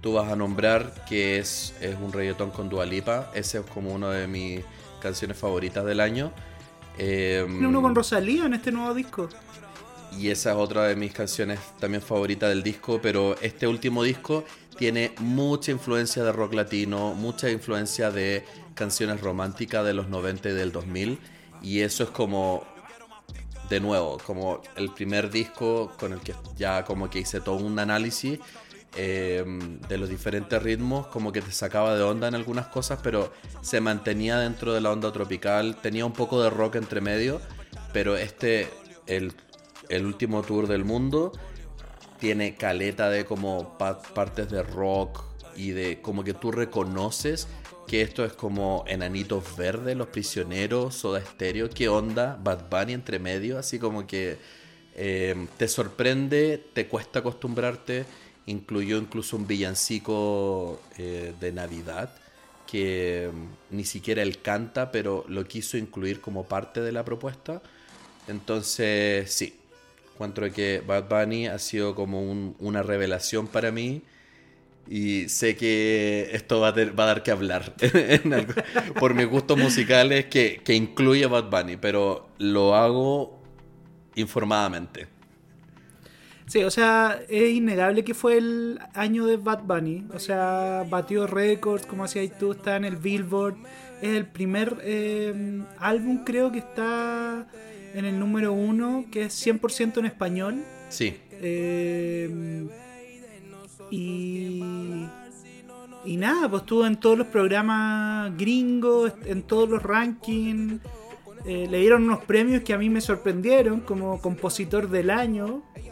[0.00, 3.30] tú vas a nombrar, que es, es un reggaetón con Dualipa.
[3.34, 4.62] Ese es como una de mis
[5.00, 6.32] canciones favoritas del año.
[6.96, 9.28] Tiene uno con Rosalía en este nuevo disco.
[10.18, 14.44] Y esa es otra de mis canciones también favoritas del disco, pero este último disco
[14.76, 18.44] tiene mucha influencia de rock latino, mucha influencia de
[18.74, 21.18] canciones románticas de los 90 y del 2000,
[21.62, 22.64] y eso es como,
[23.68, 27.78] de nuevo, como el primer disco con el que ya como que hice todo un
[27.78, 28.38] análisis
[28.96, 29.44] eh,
[29.88, 33.80] de los diferentes ritmos, como que te sacaba de onda en algunas cosas, pero se
[33.80, 37.40] mantenía dentro de la onda tropical, tenía un poco de rock entre medio,
[37.92, 38.68] pero este,
[39.06, 39.32] el,
[39.90, 41.32] el último tour del mundo,
[42.18, 45.22] tiene caleta de como pa- partes de rock
[45.56, 47.48] y de como que tú reconoces
[47.86, 53.18] que esto es como Enanitos Verdes, Los Prisioneros, Soda Stereo, qué onda, Bad Bunny entre
[53.18, 54.38] medio, así como que
[54.94, 58.04] eh, te sorprende, te cuesta acostumbrarte,
[58.46, 62.10] incluyó incluso un villancico eh, de Navidad
[62.66, 67.60] que mm, ni siquiera él canta, pero lo quiso incluir como parte de la propuesta.
[68.28, 69.59] Entonces, sí,
[70.20, 74.02] encuentro que Bad Bunny ha sido como un- una revelación para mí.
[74.86, 77.74] Y sé que esto va a, dar que hablar
[78.98, 83.40] por mis gustos musicales que, que incluye Bad Bunny, pero lo hago
[84.14, 85.06] informadamente.
[86.46, 90.06] Sí, o sea, es innegable que fue el año de Bad Bunny.
[90.12, 93.54] O sea, batió récords, como decías tú, está en el Billboard.
[94.02, 97.46] Es el primer eh, álbum, creo que está
[97.94, 100.62] en el número uno, que es 100% en español.
[100.88, 102.28] Sí, Eh,
[103.90, 104.62] y,
[106.04, 110.80] y nada, pues estuvo en todos los programas gringos, en todos los rankings.
[111.46, 115.62] Eh, le dieron unos premios que a mí me sorprendieron, como compositor del año.
[115.74, 115.82] Sí,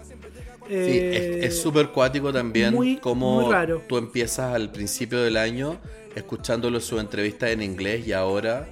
[0.74, 3.82] Eh, es- es súper cuático también muy- como muy raro.
[3.88, 5.78] tú empiezas al principio del año
[6.14, 8.68] escuchándolo su entrevista en inglés y ahora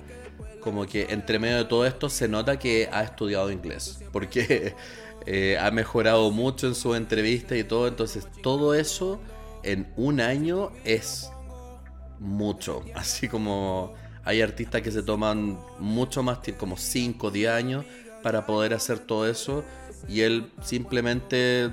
[0.67, 4.75] como que entre medio de todo esto se nota que ha estudiado inglés porque
[5.27, 9.21] eh, ha mejorado mucho en su entrevista y todo, entonces todo eso
[9.63, 11.31] en un año es
[12.19, 17.49] mucho, así como hay artistas que se toman mucho más tiempo, como 5 o 10
[17.49, 17.85] años
[18.25, 19.63] para poder hacer todo eso
[20.09, 21.71] y él simplemente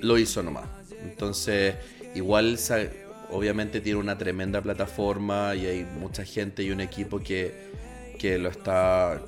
[0.00, 0.64] lo hizo nomás.
[1.02, 1.74] Entonces,
[2.14, 2.56] igual
[3.30, 7.68] obviamente tiene una tremenda plataforma y hay mucha gente y un equipo que,
[8.20, 9.18] que lo está...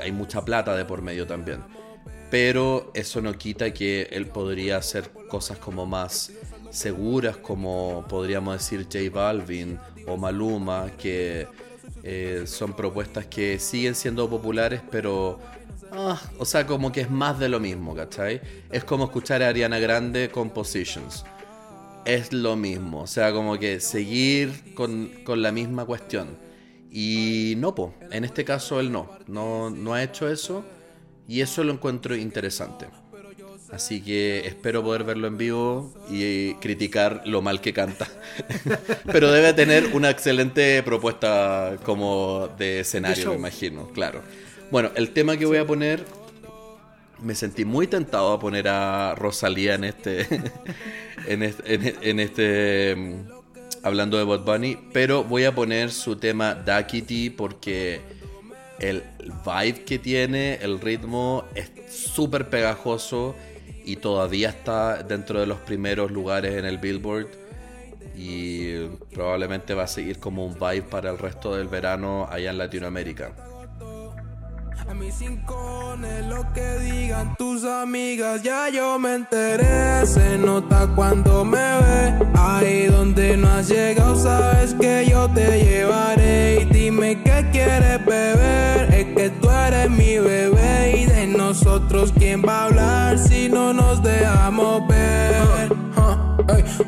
[0.00, 1.62] hay mucha plata de por medio también.
[2.30, 6.32] Pero eso no quita que él podría hacer cosas como más
[6.70, 11.46] seguras, como podríamos decir J Balvin o Maluma, que
[12.02, 15.38] eh, son propuestas que siguen siendo populares, pero
[15.92, 18.40] ah, o sea, como que es más de lo mismo, ¿cachai?
[18.70, 21.24] Es como escuchar a Ariana Grande con Positions.
[22.04, 26.45] Es lo mismo, o sea, como que seguir con, con la misma cuestión.
[26.90, 30.64] Y no, po, en este caso él no, no, no ha hecho eso
[31.28, 32.86] y eso lo encuentro interesante.
[33.72, 38.06] Así que espero poder verlo en vivo y criticar lo mal que canta.
[39.12, 44.22] Pero debe tener una excelente propuesta como de escenario, me imagino, claro.
[44.70, 46.04] Bueno, el tema que voy a poner,
[47.20, 50.26] me sentí muy tentado a poner a Rosalía en este,
[51.26, 53.35] en este, en, en este mm,
[53.86, 58.00] hablando de Bot Bunny, pero voy a poner su tema Duckity porque
[58.80, 59.04] el
[59.44, 63.36] vibe que tiene, el ritmo es súper pegajoso
[63.84, 67.28] y todavía está dentro de los primeros lugares en el Billboard
[68.16, 72.58] y probablemente va a seguir como un vibe para el resto del verano allá en
[72.58, 73.36] Latinoamérica.
[74.88, 80.06] A mis cincones, lo que digan tus amigas, ya yo me enteré.
[80.06, 82.26] Se nota cuando me ve.
[82.34, 86.62] Ahí donde no has llegado, sabes que yo te llevaré.
[86.62, 88.94] Y dime qué quieres beber.
[88.94, 91.00] Es que tú eres mi bebé.
[91.00, 95.36] Y de nosotros, ¿quién va a hablar si no nos dejamos ver?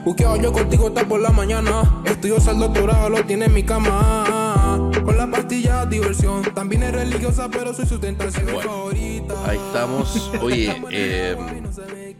[0.04, 1.82] Buqueo yo contigo está por la mañana.
[2.04, 4.90] Estudio el doctorado, lo tiene en mi cama.
[5.08, 6.42] Con la pastilla diversión.
[6.54, 9.48] También es religiosa, pero soy su tentación favorita.
[9.48, 10.30] Ahí estamos.
[10.42, 11.34] Oye, eh,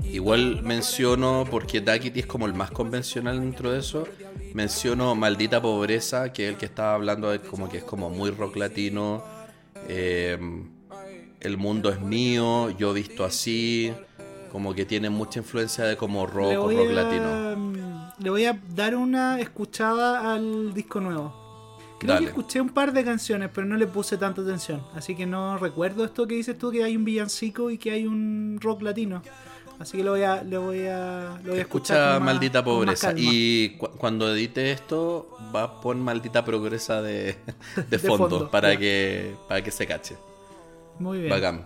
[0.05, 4.09] igual menciono, porque Duckity es como el más convencional dentro de eso,
[4.55, 8.31] menciono Maldita Pobreza, que es el que estaba hablando de como que es como muy
[8.31, 9.22] rock latino.
[9.87, 10.38] eh,
[11.40, 13.92] el mundo es mío, yo visto así,
[14.51, 17.55] como que tiene mucha influencia de como rock o rock a, latino.
[17.55, 21.47] mm, le voy a dar una escuchada al disco nuevo.
[21.98, 22.26] Creo Dale.
[22.26, 24.82] que escuché un par de canciones, pero no le puse tanta atención.
[24.94, 28.06] Así que no recuerdo esto que dices tú, que hay un villancico y que hay
[28.06, 29.22] un rock latino.
[29.80, 31.96] Así que lo voy a, lo voy a, lo voy a escuchar.
[31.96, 33.06] Escucha con más- Maldita con más Pobreza.
[33.08, 33.20] calma.
[33.22, 37.37] Y cu- cuando edite esto, va a poner Maldita Progresa de,
[37.88, 38.78] de, fondo, fondo, para, ya.
[38.78, 40.16] que, para que se cache.
[40.98, 41.30] Muy bien.
[41.30, 41.64] Bacán.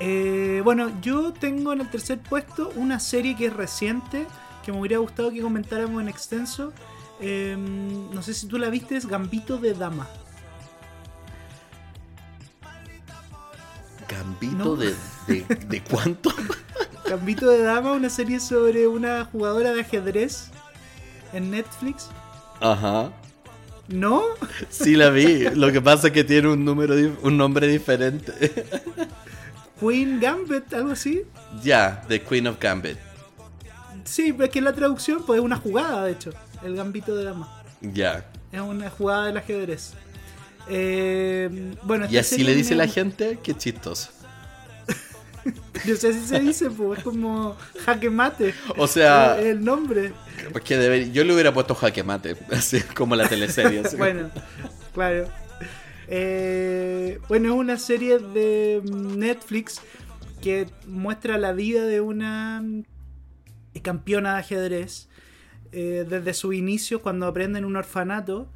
[0.00, 4.26] Eh, bueno, yo tengo en el tercer puesto una serie que es reciente,
[4.64, 6.72] que me hubiera gustado que comentáramos en extenso.
[7.20, 10.08] Eh, no sé si tú la viste, es Gambito de Dama.
[14.08, 14.76] Gambito No.
[14.76, 14.94] de,
[15.26, 16.30] de, de cuánto?
[17.08, 20.50] Gambito de Dama, una serie sobre una jugadora de ajedrez
[21.32, 22.08] en Netflix.
[22.60, 23.10] Ajá.
[23.88, 24.22] ¿No?
[24.70, 25.44] Sí la vi.
[25.54, 28.32] Lo que pasa es que tiene un número un nombre diferente.
[29.80, 31.22] Queen Gambit, algo así.
[31.62, 32.96] ya, The Queen of Gambit.
[34.04, 36.30] Sí, pero es que en la traducción pues es una jugada, de hecho.
[36.64, 37.62] El Gambito de Dama.
[37.80, 38.24] Ya.
[38.52, 39.92] Es una jugada del ajedrez.
[40.68, 44.10] Eh, bueno, Y así le dice la gente, qué chistoso.
[45.86, 48.54] Yo sé si se dice, pues es como jaque mate.
[48.78, 50.12] O sea, Es el nombre.
[50.52, 53.80] porque deber- yo le hubiera puesto jaque mate, así como la teleserie.
[53.80, 53.96] así.
[53.96, 54.30] Bueno,
[54.94, 55.28] claro.
[56.08, 59.80] Eh, bueno, es una serie de Netflix
[60.40, 62.62] que muestra la vida de una
[63.82, 65.08] campeona de ajedrez
[65.74, 68.46] eh, desde su inicio, cuando aprende en un orfanato.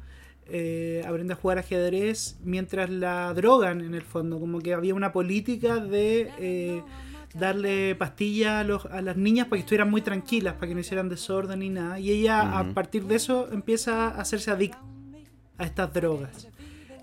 [0.51, 5.11] eh, aprende a jugar ajedrez mientras la drogan en el fondo, como que había una
[5.11, 6.81] política de eh,
[7.35, 10.79] darle pastillas a, los- a las niñas para que estuvieran muy tranquilas, para que no
[10.81, 14.81] hicieran desorden ni nada, y ella a partir de eso empieza a hacerse adicta
[15.59, 16.47] a estas drogas.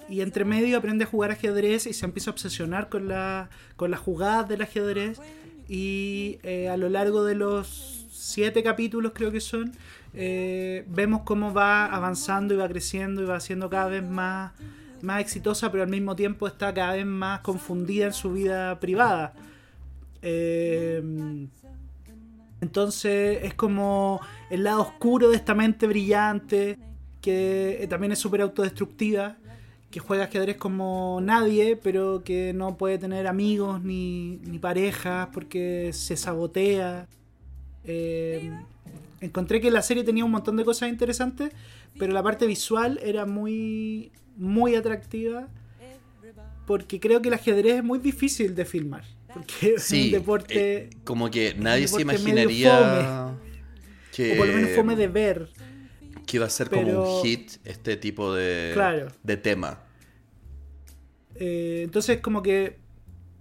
[0.09, 3.92] Y entre medio aprende a jugar ajedrez y se empieza a obsesionar con, la, con
[3.92, 5.20] las jugadas del ajedrez.
[5.68, 9.72] Y eh, a lo largo de los siete capítulos, creo que son,
[10.18, 14.52] eh, vemos cómo va avanzando y va creciendo y va siendo cada vez más,
[15.02, 19.35] más exitosa, pero al mismo tiempo está cada vez más confundida en su vida privada.
[20.22, 21.02] Eh,
[22.62, 26.79] entonces es como el lado oscuro de esta mente brillante,
[27.20, 29.37] que eh, también es súper autodestructiva,
[29.90, 35.90] que juega ajedrez como nadie, pero que no puede tener amigos ni, ni parejas porque
[35.92, 37.07] se sabotea.
[39.20, 41.52] Encontré que la serie tenía un montón de cosas interesantes,
[41.98, 45.48] pero la parte visual era muy, muy atractiva
[46.66, 49.05] porque creo que el ajedrez es muy difícil de filmar.
[49.33, 50.76] Porque es Sí, un deporte...
[50.85, 53.38] eh, como que nadie se deporte imaginaría
[54.12, 55.48] que, o por lo menos fome de ver.
[56.26, 59.09] que iba a ser como un hit este tipo de, Claro.
[59.22, 59.81] de tema.
[61.35, 62.79] Eh, entonces, como que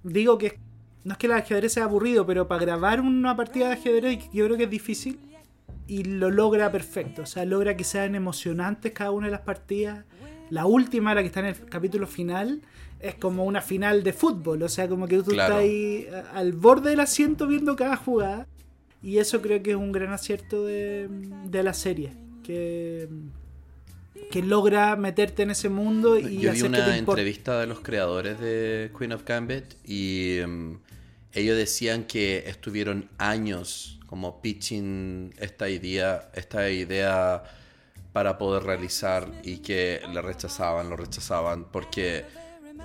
[0.03, 0.59] digo que
[1.03, 4.45] no es que el ajedrez sea aburrido, pero para grabar una partida de ajedrez yo
[4.45, 5.19] creo que es difícil
[5.87, 7.23] y lo logra perfecto.
[7.23, 10.05] O sea, logra que sean emocionantes cada una de las partidas.
[10.49, 12.61] La última, la que está en el capítulo final,
[12.99, 14.61] es como una final de fútbol.
[14.63, 15.55] O sea, como que tú Claro.
[15.55, 18.47] estás ahí eh, al borde del asiento viendo cada jugada.
[19.03, 21.07] Y eso creo que es un gran acierto de,
[21.45, 22.11] de la serie.
[22.43, 23.07] Que,
[24.31, 27.21] que logra meterte en ese mundo y Yo vi hacer que te una importe.
[27.21, 30.73] entrevista de los creadores de Queen of Gambit y mm,
[31.33, 37.43] ellos decían que estuvieron años como pitching esta idea, esta idea
[38.13, 42.25] para poder realizar y que le rechazaban, lo rechazaban porque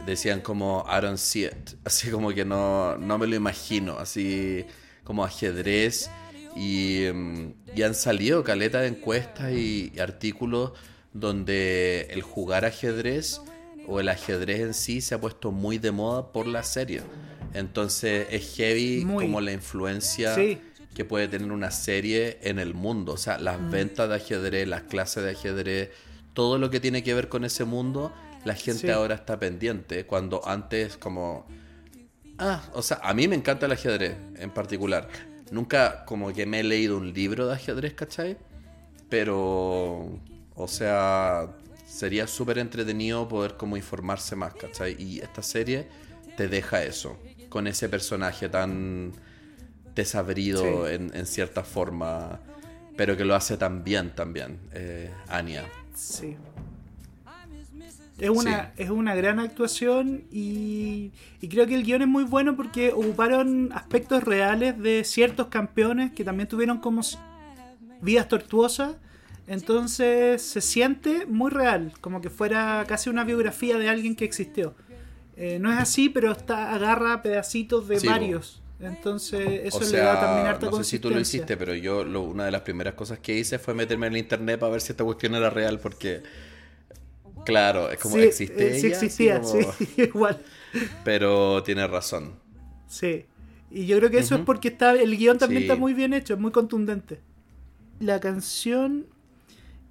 [0.07, 4.65] decían como I don't see it, así como que no, no me lo imagino, así
[5.05, 6.11] como ajedrez
[6.57, 10.73] Y, mm, y han salido caleta de encuestas y, y artículos
[11.13, 13.41] donde el jugar ajedrez
[13.87, 17.03] o el ajedrez en sí se ha puesto muy de moda por la serie.
[17.55, 19.25] Entonces es heavy Muy.
[19.25, 20.59] como la influencia Sí.
[20.95, 23.13] Que puede tener una serie en el mundo.
[23.13, 23.71] O sea, las Mm.
[23.71, 25.91] ventas de ajedrez, las clases de ajedrez,
[26.35, 28.13] todo lo que tiene que ver con ese mundo,
[28.45, 28.91] la gente Sí.
[28.91, 30.07] ahora está pendiente.
[30.07, 31.47] Cuando antes como...
[32.39, 35.09] Ah, o sea, a mí me encanta el ajedrez en particular.
[35.51, 38.39] Nunca como que me he leído un libro de ajedrez, ¿cachai?
[39.09, 40.19] Pero,
[40.55, 41.49] o sea,
[41.87, 44.97] sería súper entretenido poder como informarse más, ¿cachai?
[44.99, 45.89] Y esta serie
[46.37, 47.19] te deja eso,
[47.49, 49.13] con ese personaje tan
[49.95, 50.95] desabrido Sí.
[50.95, 52.41] en, en cierta forma,
[52.97, 55.65] pero que lo hace tan bien también, eh, Anya.
[55.95, 56.37] Sí.
[58.19, 61.11] Es una, es una gran actuación y,
[61.41, 66.13] y creo que el guion es muy bueno porque ocuparon aspectos reales de ciertos campeones
[66.13, 67.01] que también tuvieron como
[68.03, 68.97] vidas tortuosas.
[69.47, 74.75] Entonces se siente muy real, como que fuera casi una biografía de alguien que existió.
[75.37, 78.63] Eh, no es así, pero está agarra pedacitos de Sí, varios.
[78.83, 81.75] Entonces eso o le da también sea, harta no sé si tú lo hiciste, pero
[81.75, 84.73] yo lo- una de las primeras cosas que hice fue meterme en el internet para
[84.73, 86.23] ver si esta cuestión era real, porque,
[87.45, 90.39] claro, es como Sí, existe eh, sí existía, como- sí, igual.
[91.05, 92.35] pero tiene razón.
[92.89, 93.27] Sí.
[93.71, 95.67] Y yo creo que eso es porque está el guion también Sí.
[95.69, 97.21] está muy bien hecho, es muy contundente.
[98.01, 99.07] La canción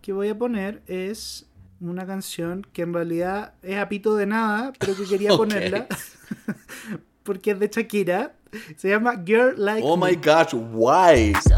[0.02, 1.46] que voy a poner es
[1.80, 5.88] una canción que en realidad es a pito de nada, pero que quería ponerla
[7.24, 8.34] porque es de Shakira.
[8.78, 10.10] Se llama Girl Like Oh Me.
[10.12, 11.34] my gosh, why?
[11.42, 11.56] So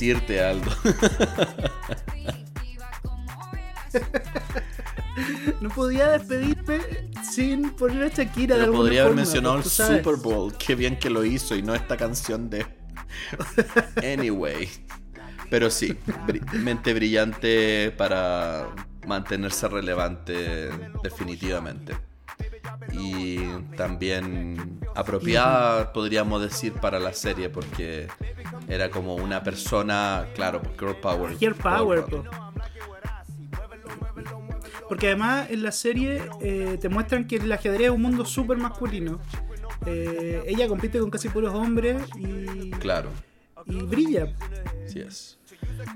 [0.00, 0.70] decirte, Aldo.
[5.60, 6.78] No podía despedirme
[7.22, 9.64] sin poner a Shakira de Pero alguna podría haber forma, mencionado el.
[9.64, 10.54] Super Bowl.
[10.56, 12.66] Qué bien que lo hizo y no esta canción de.
[13.96, 14.68] Anyway.
[15.50, 15.98] Pero sí,
[16.28, 18.68] bri- mente brillante para
[19.06, 20.70] mantenerse relevante,
[21.02, 21.96] definitivamente.
[22.92, 23.38] Y
[23.76, 28.08] también apropiada, podríamos decir, para la serie, porque
[28.68, 31.38] era como una persona, claro, Girl Power.
[31.38, 32.24] Girl Power, po.
[34.88, 38.58] Porque además en la serie eh, te muestran que el ajedrez es un mundo súper
[38.58, 39.20] masculino.
[39.86, 43.10] Eh, ella compite con casi puros hombres y, Claro.
[43.66, 44.34] y brilla.
[44.84, 45.38] Así es.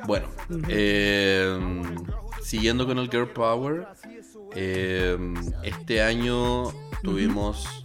[0.06, 0.28] Bueno,
[0.68, 1.58] eh,
[2.42, 3.86] siguiendo con el Girl Power,
[4.54, 5.16] eh,
[5.62, 7.84] este año tuvimos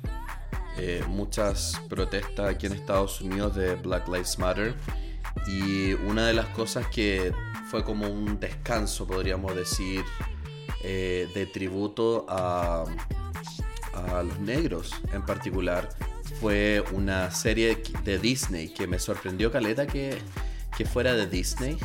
[0.77, 4.75] eh, muchas protestas aquí en Estados Unidos de Black Lives Matter
[5.47, 7.33] y una de las cosas que
[7.69, 10.03] fue como un descanso, podríamos decir,
[10.83, 12.85] eh, de tributo a,
[13.93, 15.89] a los negros en particular
[16.39, 20.17] fue una serie de Disney que me sorprendió caleta que,
[20.77, 21.77] que fuera de Disney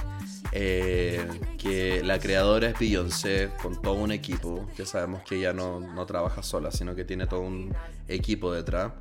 [0.54, 1.26] eh,
[1.58, 6.06] que la creadora es Beyoncé con todo un equipo que sabemos que ella no, no
[6.06, 7.74] trabaja sola sino que tiene todo un
[8.08, 8.92] equipo detrás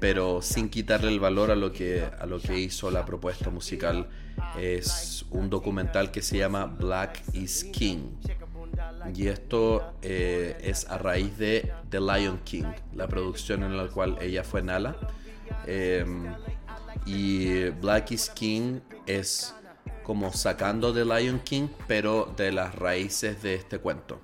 [0.00, 4.08] pero sin quitarle el valor a lo que a lo que hizo la propuesta musical
[4.58, 8.10] es un documental que se llama Black is King
[9.14, 14.16] y esto eh, es a raíz de The Lion King, la producción en la cual
[14.20, 14.96] ella fue Nala.
[15.66, 16.04] Eh,
[17.04, 19.54] y Black is King es
[20.12, 24.20] como sacando The Lion King, pero de las raíces de este cuento.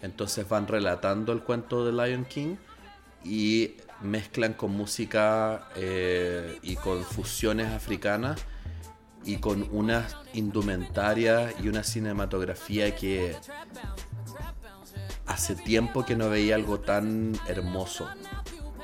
[0.00, 2.54] Entonces van relatando el cuento de Lion King
[3.24, 8.40] y mezclan con música eh, y con fusiones africanas
[9.24, 13.34] y con unas indumentarias y una cinematografía que
[15.26, 18.08] hace tiempo que no veía algo tan hermoso.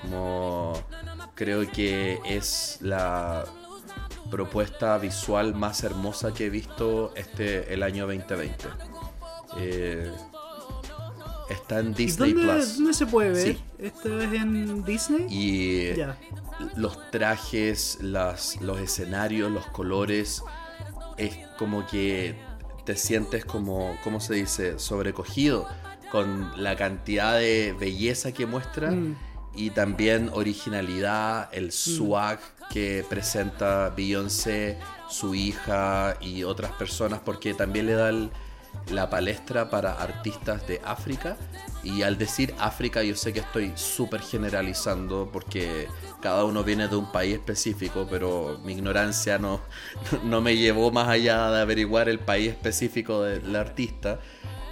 [0.01, 0.72] Como
[1.36, 3.45] creo que es la
[4.33, 8.64] propuesta visual más hermosa que he visto este el año 2020.
[9.59, 10.11] Eh,
[11.51, 12.76] está en ¿Y Disney dónde, Plus.
[12.78, 13.43] dónde se puede ver?
[13.57, 13.62] Sí.
[13.78, 15.26] ¿Esto es en Disney?
[15.28, 15.93] Y
[16.76, 20.43] los trajes, las, los escenarios, los colores,
[21.18, 22.35] es como que
[22.87, 25.68] te sientes como, ¿cómo se dice?, sobrecogido
[26.11, 29.16] con la cantidad de belleza que muestra Mm.
[29.55, 32.40] Y también originalidad, el swag
[32.70, 34.78] que presenta Beyoncé,
[35.09, 38.30] su hija y otras personas, porque también le da el-
[38.90, 41.36] la palestra para artistas de África.
[41.84, 45.88] Y al decir África, yo sé que estoy súper generalizando, porque
[46.22, 49.61] cada uno viene de un país específico, pero mi ignorancia no,
[50.24, 54.20] no me llevó más allá de averiguar el país específico del artista.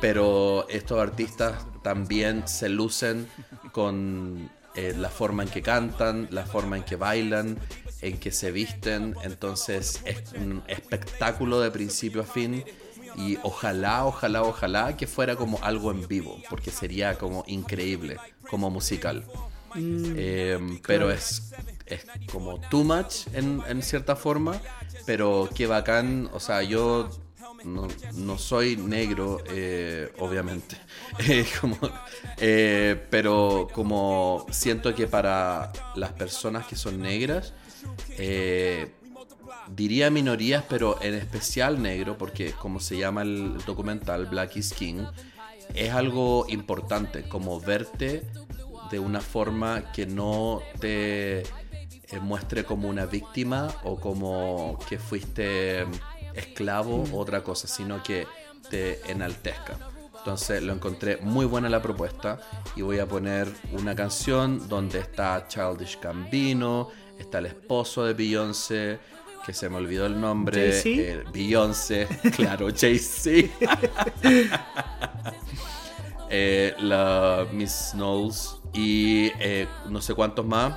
[0.00, 3.28] Pero estos artistas también se lucen
[3.72, 4.50] con
[4.80, 7.58] eh, la forma en que cantan, la forma en que bailan,
[8.00, 9.14] en que se visten.
[9.22, 12.64] Entonces es un espectáculo de principio a fin.
[13.16, 18.16] Y ojalá, ojalá, ojalá que fuera como algo en vivo, porque sería como increíble,
[18.48, 19.24] como musical.
[19.76, 21.52] Eh, pero es,
[21.86, 24.60] es como too much en, en cierta forma,
[25.06, 27.10] pero qué bacán, o sea, yo
[27.64, 30.76] no, no soy negro, eh, obviamente,
[31.28, 31.44] Eh,
[32.38, 37.52] eh, pero como siento que para las personas que son negras,
[38.18, 38.92] eh,
[39.68, 45.04] diría minorías, pero en especial negro, porque como se llama el documental Black is King,
[45.74, 48.26] es algo importante, como verte
[48.90, 51.44] de una forma que no te
[52.22, 55.86] muestre como una víctima o como que fuiste
[56.34, 58.26] esclavo o otra cosa, sino que
[58.68, 59.76] te enaltezca.
[60.18, 62.38] Entonces lo encontré muy buena la propuesta
[62.76, 68.98] y voy a poner una canción donde está Childish Gambino, está el esposo de Beyoncé,
[69.44, 72.06] que se me olvidó el nombre, eh, Beyoncé,
[72.36, 73.48] claro, Jay-Z.
[76.32, 80.74] Eh, la Miss Knowles y eh, no sé cuántos más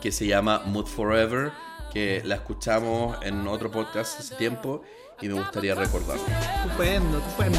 [0.00, 1.52] que se llama Mood Forever
[1.96, 4.82] que la escuchamos en otro podcast hace tiempo
[5.22, 7.58] y me gustaría recordarlo Estupendo, estupendo.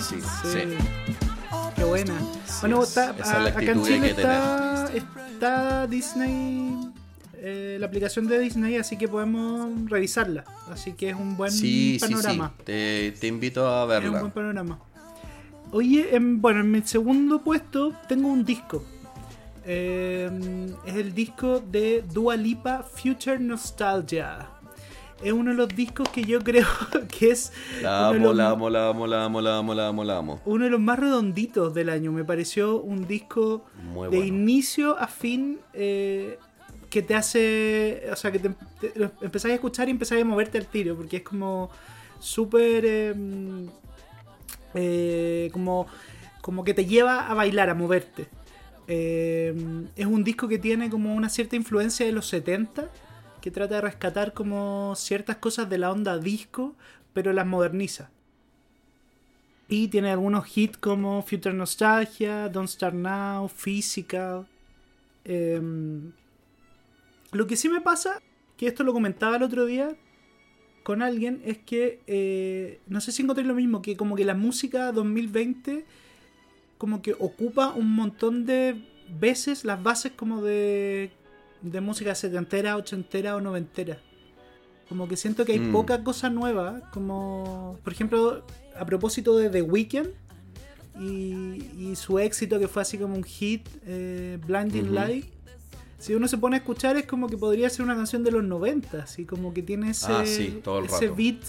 [0.00, 0.48] Sí, Sí.
[0.52, 0.58] sí.
[1.76, 2.14] Qué buena.
[2.60, 2.88] bueno, es.
[2.88, 6.90] está, es la a- acá en actitud que hay Chile que está, está Disney,
[7.34, 10.44] eh, la aplicación de Disney, así que podemos revisarla.
[10.70, 12.12] Así que es un buen Sí, sí, sí.
[12.14, 12.52] panorama.
[12.64, 14.20] Te, te invito a Es un verla.
[14.20, 14.78] buen panorama.
[15.72, 18.84] Oye, en- bueno, en mi segundo puesto tengo un disco.
[19.64, 20.30] Eh,
[20.84, 24.48] es el disco de Dua Lipa Future Nostalgia.
[25.22, 26.66] Es uno de los discos que yo creo
[27.18, 27.52] que es
[27.82, 30.40] La amo, los- la amo, la amo, la amo, la amo, la amo, la amo.
[30.44, 32.10] uno de los más redonditos del año.
[32.12, 34.24] Me pareció un disco Muy de bueno.
[34.24, 36.38] inicio a fin eh,
[36.90, 38.02] que te hace.
[38.12, 38.50] O sea, que te,
[38.80, 40.96] te- lo empezás a escuchar y empezás a moverte al tiro.
[40.96, 41.70] Porque es como
[42.18, 42.84] súper.
[42.86, 43.14] eh,
[44.74, 45.86] eh, como,
[46.40, 48.26] como que te lleva a bailar, a moverte.
[48.88, 49.54] Eh,
[49.96, 52.88] es un disco que tiene como una cierta influencia de los 70,
[53.42, 56.74] que trata de rescatar como ciertas cosas de la onda disco,
[57.12, 58.10] pero las moderniza.
[59.68, 64.46] Y tiene algunos hits como Future Nostalgia, Don't Start Now, Physical.
[65.24, 66.12] Em,
[67.32, 68.22] lo que sí me pasa,
[68.56, 69.96] que esto lo comentaba el otro día
[70.82, 74.34] con alguien, es que eh, no sé si encontré lo mismo, que como que la
[74.34, 75.84] música 2020
[76.78, 81.12] como que ocupa un montón de veces las bases como de,
[81.62, 83.98] de música setentera, ochentera o noventera.
[84.88, 85.72] Como que siento que hay Mm.
[85.72, 88.44] poca cosa nueva, como por ejemplo
[88.78, 90.08] a propósito de The Weeknd
[91.00, 94.94] y, y su éxito que fue así como un hit, eh, Blinding.
[94.94, 95.26] Light.
[95.98, 98.42] Si uno se pone a escuchar es como que podría ser una canción de los
[98.44, 101.40] 90, así como que tiene ese, Ah, sí, ese beat.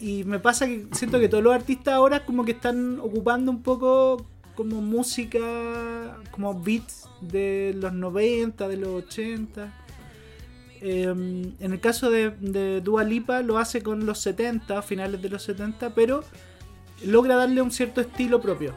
[0.00, 3.62] Y me pasa que siento que todos los artistas ahora como que están ocupando un
[3.62, 9.72] poco como música, como beats de los 90, de los 80.
[10.80, 15.28] Eh, en el caso de, de Dua Lipa lo hace con los 70, finales de
[15.28, 16.24] los 70, pero
[17.04, 18.74] logra darle un cierto estilo propio.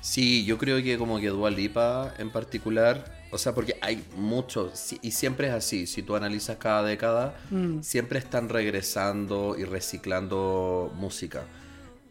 [0.00, 4.94] Sí, yo creo que como que Dua Lipa en particular, o sea, porque hay muchos,
[5.00, 7.80] y siempre es así, si tú analizas cada década, Mm.
[7.80, 11.44] siempre están regresando y reciclando música.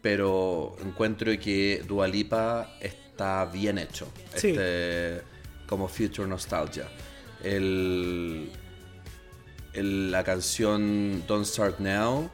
[0.04, 4.48] Pero encuentro que Dua Lipa está bien hecho, Sí.
[4.50, 5.22] este,
[5.66, 6.86] como Future Nostalgia.
[7.42, 8.50] El,
[9.72, 12.28] el- la canción Don't Start Now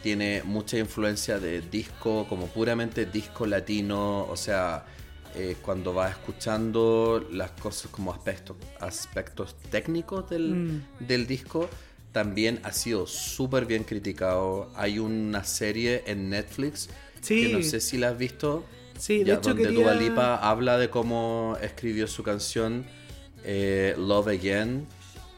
[0.00, 4.86] tiene mucha influencia de disco, como puramente disco latino, o sea,
[5.34, 10.82] eh, cuando vas escuchando las cosas como aspectos, aspectos técnicos del, Mm.
[11.00, 11.68] del disco,
[12.12, 14.70] también ha sido súper bien criticado.
[14.76, 16.88] Hay una serie en Netflix
[17.20, 17.46] Sí.
[17.46, 18.64] que no sé si la has visto.
[18.98, 22.84] Sí, de ya, hecho donde quería- Dua Lipa habla de cómo escribió su canción
[23.44, 24.86] eh, Love Again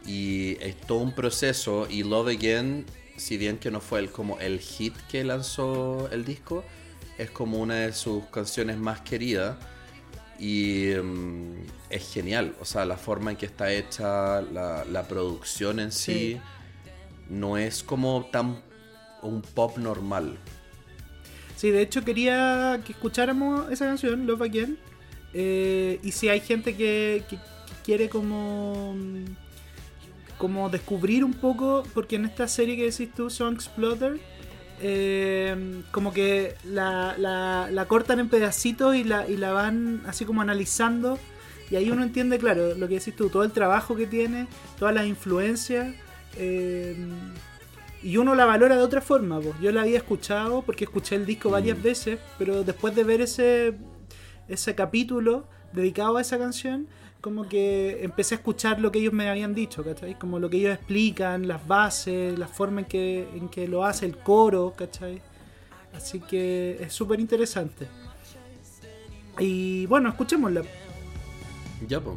[0.06, 2.86] y es todo un proceso y Love Again,
[3.18, 6.64] si bien que no fue el, como el hit que lanzó el disco,
[7.18, 9.56] es como una de sus canciones más queridas
[10.38, 15.80] y mm, es genial, o sea, la forma en que está hecha, la, la producción
[15.80, 16.40] en sí, Sí.
[17.28, 18.62] no es como tan
[19.20, 20.38] un pop normal.
[21.60, 24.78] Sí, de hecho quería que escucháramos esa canción, Love Again.
[25.34, 27.22] Eh, y si hay gente que,
[27.84, 28.94] quiere como
[30.38, 34.18] como descubrir un poco, porque en esta serie que decís tú, Song Exploder,
[34.80, 40.24] eh, como que la, la- la cortan en pedacitos y la, y la van así
[40.24, 41.18] como analizando.
[41.70, 44.46] Y ahí uno entiende, claro, lo que decís tú, todo el trabajo que tiene,
[44.78, 45.94] todas las influencias.
[46.36, 46.96] eh,
[48.02, 49.40] y uno la valora de otra forma.
[49.40, 49.54] pues.
[49.60, 53.74] Yo la había escuchado porque escuché el disco varias veces, pero después de ver ese,
[54.48, 56.88] ese capítulo dedicado a esa canción,
[57.20, 60.18] como que empecé a escuchar lo que ellos me habían dicho, ¿cachai?
[60.18, 64.06] Como lo que ellos explican, las bases, la forma en que, en que lo hace
[64.06, 65.20] el coro, ¿cachai?
[65.92, 67.86] Así que es súper interesante.
[69.38, 70.62] Y bueno, escuchémosla.
[71.86, 72.16] Ya, pues.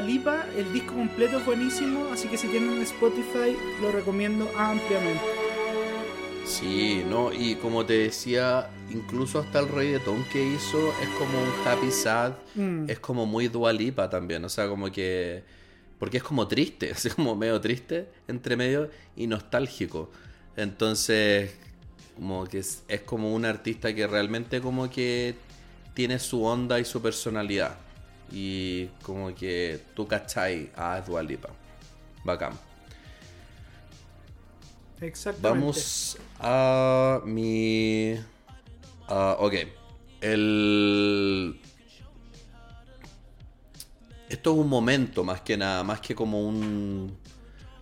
[0.00, 5.20] Dua Lipa, el disco completo es buenísimo, así que si tienen Spotify lo recomiendo ampliamente.
[6.46, 11.50] Sí, no, y como te decía, incluso hasta el reggaetón que hizo es como un
[11.68, 12.88] happy sad, Mm.
[12.88, 15.42] es como muy dualipa también, o sea, como que.
[15.98, 20.10] Porque es como triste, es como medio triste entre medio y nostálgico.
[20.56, 21.54] Entonces,
[22.16, 25.34] como que es, es como un artista que realmente como que
[25.92, 27.76] tiene su onda y su personalidad.
[28.30, 31.50] Y como que tú cachai a Dua Lipa.
[32.24, 32.52] Bacán.
[35.00, 35.48] Exactamente.
[35.48, 38.14] Vamos a mi.
[39.08, 39.54] ah, ok.
[40.20, 41.60] El.
[44.28, 47.16] Esto es un momento más que nada, más que como un.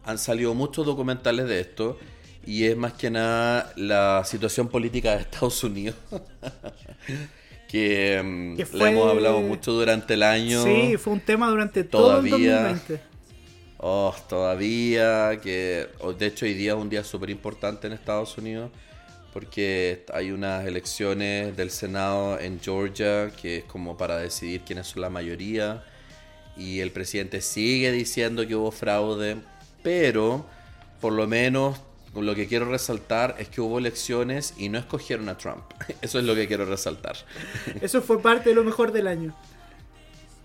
[0.05, 1.99] Han salido muchos documentales de esto.
[2.47, 5.97] Y es más que nada la situación política de Estados Unidos.
[7.69, 10.65] que mm, Que fue- hemos hablado mucho durante el año.
[10.65, 12.63] Sí, fue un tema durante todo el Todavía.
[12.63, 13.01] 2020.
[13.81, 15.87] Oh, todavía, que
[16.19, 18.71] de hecho hoy día es un día súper importante en Estados Unidos
[19.33, 25.03] porque hay unas elecciones del Senado en Georgia que es como para decidir quiénes son
[25.03, 25.85] la mayoría
[26.57, 29.37] y el presidente sigue diciendo que hubo fraude,
[29.85, 30.45] pero
[31.01, 31.79] por lo menos
[32.23, 35.65] lo que quiero resaltar es que hubo elecciones y no escogieron a Trump.
[36.03, 37.17] Eso es lo que quiero resaltar.
[37.81, 39.35] Eso fue parte de lo mejor del año.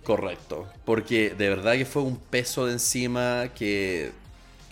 [0.03, 4.11] Correcto, porque de verdad que fue un peso de encima que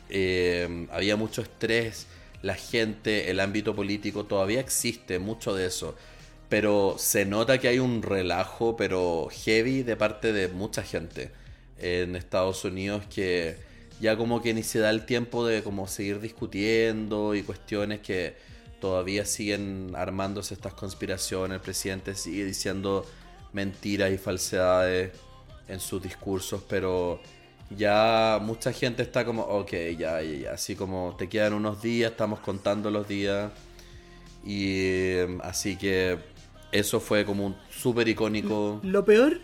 [0.10, 2.08] eh, había mucho estrés,
[2.42, 5.96] la gente, el ámbito político todavía existe mucho de eso,
[6.50, 11.32] pero se nota que hay un relajo, pero heavy de parte de mucha gente
[11.78, 13.56] en Estados Unidos que
[14.02, 18.36] ya como que ni se da el tiempo de como seguir discutiendo y cuestiones que
[18.80, 23.06] todavía siguen armándose estas conspiraciones, el presidente sigue diciendo
[23.54, 25.12] mentiras y falsedades
[25.68, 27.22] en sus discursos, pero
[27.70, 32.12] ya mucha gente está como, ok, ya, ya, ya, así como te quedan unos días,
[32.12, 33.52] estamos contando los días,
[34.44, 36.18] y eh, así que
[36.72, 38.80] eso fue como un súper icónico.
[38.82, 39.40] Lo peor,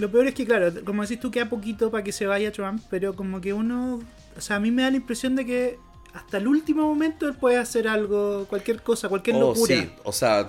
[0.00, 2.82] lo peor es que, claro, como decís tú, queda poquito para que se vaya Trump,
[2.90, 4.00] pero como que uno,
[4.36, 5.78] o sea, a mí me da la impresión de que
[6.14, 9.76] hasta el último momento él puede hacer algo, cualquier cosa, cualquier Oh, locura.
[9.76, 10.48] sí, o sea,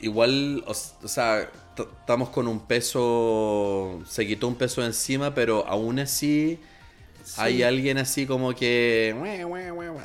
[0.00, 1.50] igual, o, o sea,
[2.00, 6.58] estamos con un peso, se quitó un peso de encima, pero aún así
[7.36, 9.14] hay alguien así como que,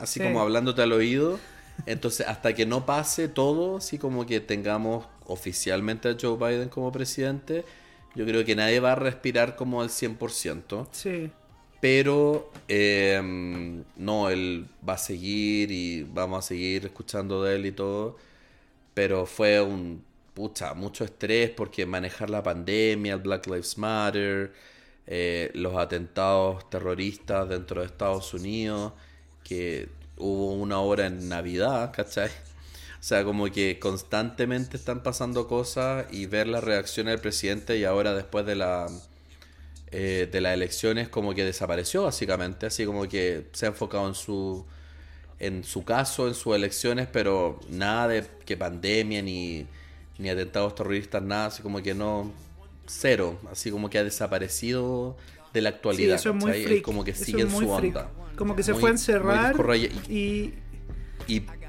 [0.02, 0.26] así Sí.
[0.26, 1.40] como hablándote al oído.
[1.86, 6.92] Entonces, hasta que no pase todo, así como que tengamos oficialmente a Joe Biden como
[6.92, 7.64] presidente,
[8.16, 10.88] yo creo que nadie va a respirar como al 100%.
[10.92, 11.32] Sí.
[11.82, 13.22] Pero eh,
[13.96, 18.18] no, él va a seguir y vamos a seguir escuchando de él y todo.
[18.94, 20.04] Pero fue un
[20.34, 24.54] pucha, mucho estrés porque manejar la pandemia, el Black Lives Matter,
[25.08, 28.94] eh, los atentados terroristas dentro de Estados Unidos,
[29.44, 32.30] que hubo una hora en Navidad, ¿cachai?
[33.00, 37.86] O sea, como que constantemente están pasando cosas y ver la reacción del presidente y
[37.86, 38.88] ahora después de la
[39.92, 44.16] eh, de las elecciones como que desapareció básicamente, así como que se ha enfocado en
[44.16, 44.66] su
[45.40, 49.66] en su caso, en sus elecciones, pero nada de que pandemia ni,
[50.18, 52.32] ni atentados terroristas, nada, así como que no,
[52.86, 55.16] cero, así como que ha desaparecido
[55.54, 56.82] de la Sí, actualidad, eso es muy freak.
[56.84, 57.96] como que Eso sigue en su freak.
[57.96, 58.10] onda.
[58.36, 59.56] Como que se Muy- fue a encerrar
[60.10, 60.54] y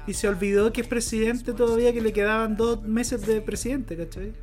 [0.05, 4.35] y se olvidó que es presidente todavía, que le quedaban dos meses de presidente, ¿cachai?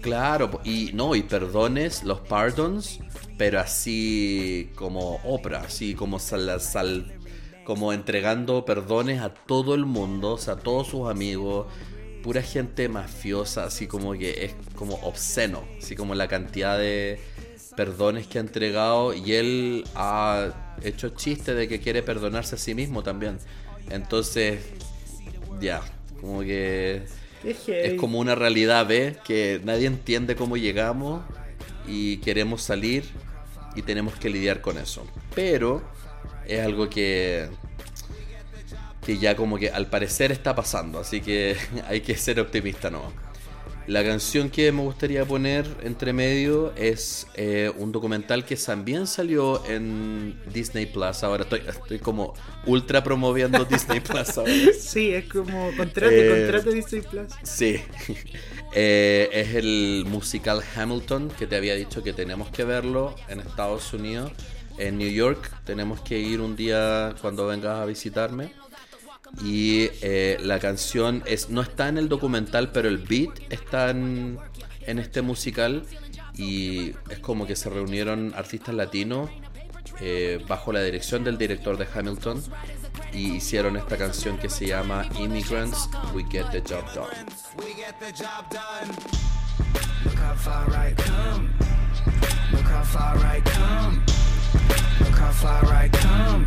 [0.00, 3.00] Claro, y no, y perdones, los pardons,
[3.36, 7.12] pero así como Oprah, así como sal, sal-
[7.64, 11.66] como entregando perdones a todo el mundo, o sea, a todos sus amigos,
[12.22, 17.20] pura gente mafiosa, así como que es como obsceno, así como la cantidad de
[17.74, 22.74] perdones que ha entregado y él ha hecho chiste de que quiere perdonarse a sí
[22.74, 23.40] mismo también.
[23.90, 24.60] Entonces,
[25.60, 25.82] ya,
[26.20, 27.02] como que
[27.44, 29.16] Es, como una realidad, ¿ves?
[29.18, 31.22] Que nadie entiende cómo llegamos
[31.86, 33.04] y queremos salir
[33.74, 35.06] y tenemos que lidiar con eso.
[35.34, 35.82] Pero
[36.46, 37.48] es algo que
[39.04, 41.56] que ya como que al parecer está pasando, así que
[41.88, 43.10] hay que ser optimista, ¿no?
[43.88, 49.64] La canción que me gustaría poner entre medio es eh, un documental que también salió
[49.66, 51.22] en Disney Plus.
[51.22, 52.34] Ahora estoy, estoy como
[52.66, 54.52] ultra promoviendo Disney Plus ahora.
[54.78, 57.32] Sí, es como contrate, Eh, contrate Disney Plus.
[57.42, 57.80] Sí.
[58.74, 63.94] Eh, es el musical Hamilton que te había dicho que tenemos que verlo en Estados
[63.94, 64.30] Unidos.
[64.76, 68.52] En New York tenemos que ir un día cuando vengas a visitarme.
[69.42, 74.38] Y eh, la canción es, no está en el documental, pero el beat está en,
[74.86, 75.84] este musical.
[76.36, 79.30] Y es como que se reunieron artistas latinos
[80.00, 82.42] eh, bajo la dirección del director de Hamilton.
[83.12, 85.88] Y hicieron esta canción que se llama Immigrants.
[95.00, 96.46] Look how far I come.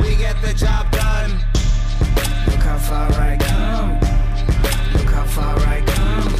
[0.00, 1.59] We get the job done.
[2.60, 3.92] Look how far I come.
[4.92, 6.32] Look how far I come.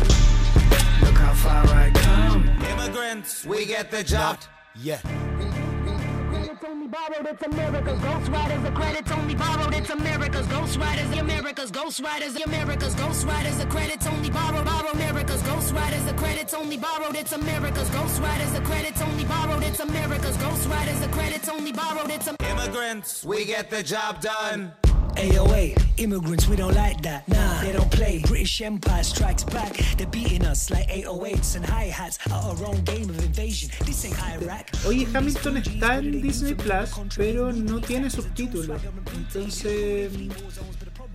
[1.01, 2.47] Look how far I come.
[2.73, 4.37] Immigrants, we get the job.
[4.77, 5.01] Yeah.
[5.01, 8.63] It's only borrowed, it's America's Ghost Riders.
[8.63, 11.09] The credits only borrowed, it's America's Ghost Riders.
[11.09, 12.35] The America's Ghost Riders.
[12.35, 13.57] The America's Ghost Riders.
[13.57, 16.05] The credits only borrowed, borrow America's Ghost Riders.
[16.05, 18.53] The credits only borrowed, it's America's Ghost Riders.
[18.53, 21.01] The credits only borrowed, it's America's Ghost Riders.
[21.01, 24.75] The credits only borrowed, it's Immigrants, we get the job done.
[25.17, 27.27] AOA, immigrants, we don't like that.
[27.29, 28.23] Nah, they don't play.
[28.27, 29.77] British Empire strikes back.
[29.97, 33.71] They're beating us like 808s and hi hats at our own game of invasion.
[33.85, 34.71] This ain't Iraq.
[34.87, 38.81] Oye, Hamilton está en Disney Plus, pero no tiene subtítulos.
[39.15, 40.13] Entonces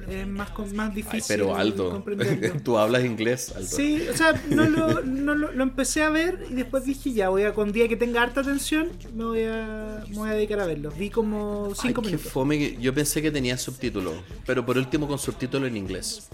[0.09, 2.03] es más, más Ay, difícil pero Aldo,
[2.63, 3.67] tú hablas inglés, Aldo.
[3.67, 7.29] Sí, o sea, no lo, no lo, lo empecé a ver y después dije ya,
[7.29, 10.59] voy a con día que tenga harta atención, me voy a, me voy a dedicar
[10.59, 10.91] a verlo.
[10.91, 12.31] Vi como Ay, 5 qué minutos.
[12.31, 14.13] fome Yo pensé que tenía subtítulos,
[14.45, 16.29] pero por último con subtítulos en inglés.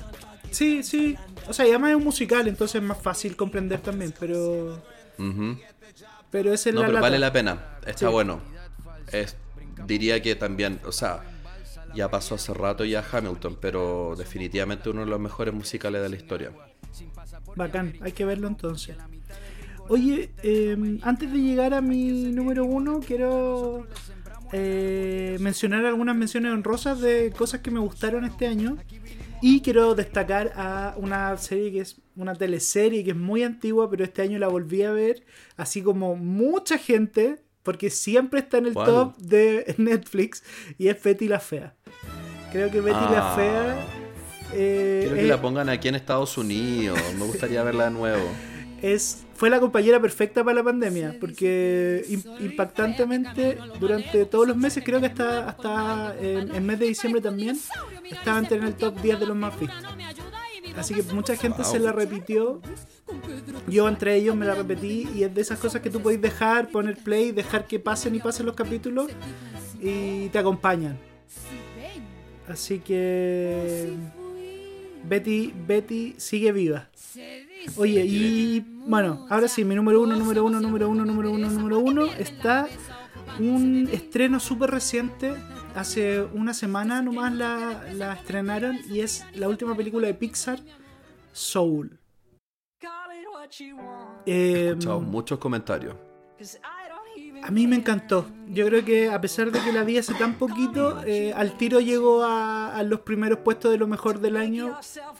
[0.51, 1.15] Sí, sí.
[1.47, 4.81] O sea, y además es un musical, entonces es más fácil comprender también, pero.
[5.17, 5.57] Ujú.
[6.29, 7.01] Pero esa es No, la pero lata.
[7.07, 7.77] vale la pena.
[7.85, 8.11] Está Sí.
[8.11, 8.41] bueno.
[9.11, 9.35] Es-
[9.87, 11.23] diría que también, o sea,
[11.95, 16.15] ya pasó hace rato ya Hamilton, pero definitivamente uno de los mejores musicales de la
[16.15, 16.51] historia.
[17.55, 18.95] Bacán, hay que verlo entonces.
[19.89, 23.87] Oye, eh, antes de llegar a mi número uno, quiero
[24.53, 28.77] eh, mencionar algunas menciones honrosas de cosas que me gustaron este año.
[29.43, 34.03] Y quiero destacar a una serie que es una teleserie que es muy antigua, pero
[34.03, 35.25] este año la volví a ver,
[35.57, 38.85] así como mucha gente, porque siempre está en el ¿Cuál?
[38.87, 40.43] top de Netflix,
[40.77, 41.73] y es Betty la Fea.
[42.51, 43.35] Creo que Betty la Ah.
[43.35, 43.87] Fea...
[44.53, 46.99] eh, Quiero que es- la pongan aquí en Estados Unidos.
[47.17, 48.23] Me gustaría verla de nuevo.
[48.81, 54.83] es fue la compañera perfecta para la pandemia porque im- impactantemente durante todos los meses
[54.83, 57.57] creo que hasta hasta en el mes de diciembre también
[58.11, 59.83] estaba entre en el top 10 de los más vistos
[60.77, 61.71] así que mucha gente Wow.
[61.71, 62.61] se la repitió
[63.67, 66.69] Yo entre ellos me la repetí y es de esas cosas que tú podéis dejar,
[66.69, 69.11] poner play, dejar que pasen y pasen los capítulos
[69.79, 70.97] y te acompañan.
[72.47, 73.93] Así que
[75.07, 76.89] Betty, Betty sigue viva.
[77.77, 81.79] Oye, y bueno, ahora sí, mi número uno, número uno, número uno, número uno, número
[81.79, 82.67] uno está
[83.39, 85.33] un estreno súper reciente.
[85.75, 90.59] Hace una semana nomás la, la estrenaron y es la última película de Pixar,
[91.31, 92.00] Soul.
[94.25, 95.95] He Eh, escuchado muchos comentarios.
[97.43, 98.25] a mí me encantó.
[98.47, 101.79] Yo creo que a pesar de que la vi hace tan poquito, eh, al tiro
[101.79, 104.75] llegó a, a los primeros puestos de lo mejor del año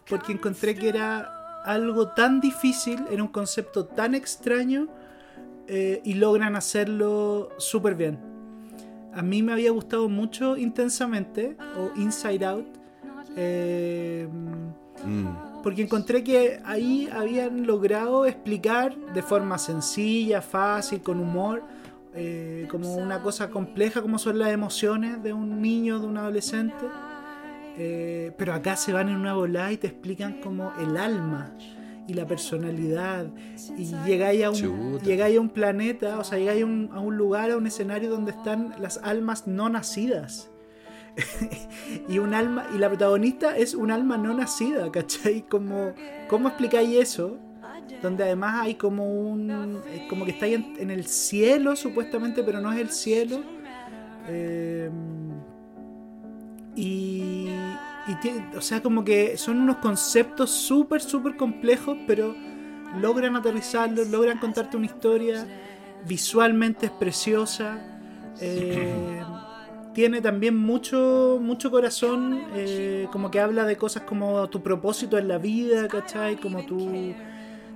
[0.08, 4.88] porque encontré que era algo tan difícil, era un concepto tan extraño
[5.68, 8.20] eh, y logran hacerlo súper bien.
[9.14, 12.66] A mí me había gustado mucho intensamente o Inside Out.
[13.36, 14.28] eh,
[15.06, 15.51] Mm.
[15.62, 21.64] Porque encontré que ahí habían logrado explicar de forma sencilla, fácil, con humor,
[22.14, 26.86] eh, como una cosa compleja como son las emociones de un niño, de un adolescente.
[27.78, 31.56] Eh, pero acá se van en una volada y te explican como el alma
[32.08, 33.28] y la personalidad.
[33.78, 37.16] Y llegáis a un, llegáis a un planeta, o sea, llegáis a un, a un
[37.16, 40.51] lugar, a un escenario donde están las almas no nacidas.
[42.08, 45.44] y un alma y la protagonista es un alma no nacida, ¿cachai?
[45.48, 45.94] Como,
[46.28, 47.38] ¿Cómo explicáis eso?
[48.02, 49.84] Donde además hay como un...
[49.88, 53.46] eh, como que estáis en, en el cielo supuestamente, pero no es el cielo.
[54.28, 54.90] Eh,
[56.76, 57.50] y...
[58.56, 62.36] o sea, como que son unos conceptos súper, súper complejos, pero
[62.92, 65.48] logran aterrizarlos, logran contarte una historia.
[66.06, 67.80] Visualmente es preciosa.
[68.40, 69.24] eh,
[69.94, 75.28] tiene también mucho, mucho corazón, eh, como que habla de cosas como tu propósito en
[75.28, 76.38] la vida, ¿cachai?
[76.38, 77.14] Como tú,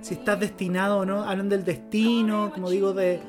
[0.00, 3.20] si estás destinado o no, hablan del destino, como digo, de,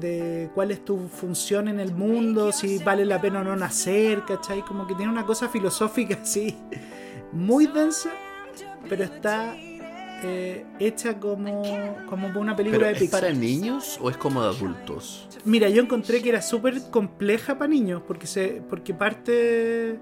[0.00, 4.24] de cuál es tu función en el mundo, si vale la pena o no nacer,
[4.24, 4.62] ¿cachai?
[4.62, 6.56] Como que tiene una cosa filosófica así,
[7.32, 8.10] muy densa,
[8.88, 9.56] pero está
[10.24, 11.62] eh, hecha como,
[12.08, 13.20] como una película ¿Pero de es Pixar.
[13.20, 15.28] para niños o es como de adultos?
[15.44, 19.98] Mira, yo encontré que era súper compleja para niños, porque se, porque parte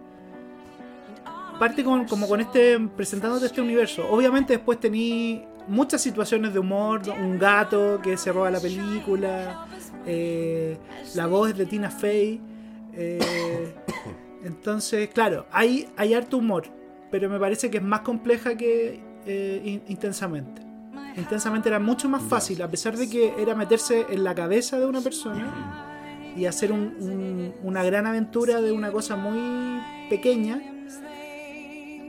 [1.58, 4.06] parte con- como con este presentándote este universo.
[4.10, 9.66] Obviamente después tení muchas situaciones de humor, un gato que se roba la película,
[10.06, 10.78] eh,
[11.14, 12.40] la voz es de Tina Fey.
[12.94, 13.74] eh,
[14.44, 16.64] entonces, claro, hay, hay harto humor,
[17.10, 20.62] pero me parece que es más compleja que eh, in- intensamente.
[21.16, 24.86] Intensamente era mucho más fácil, a pesar de que era meterse en la cabeza de
[24.86, 30.60] una persona y hacer un- un- una gran aventura de una cosa muy pequeña.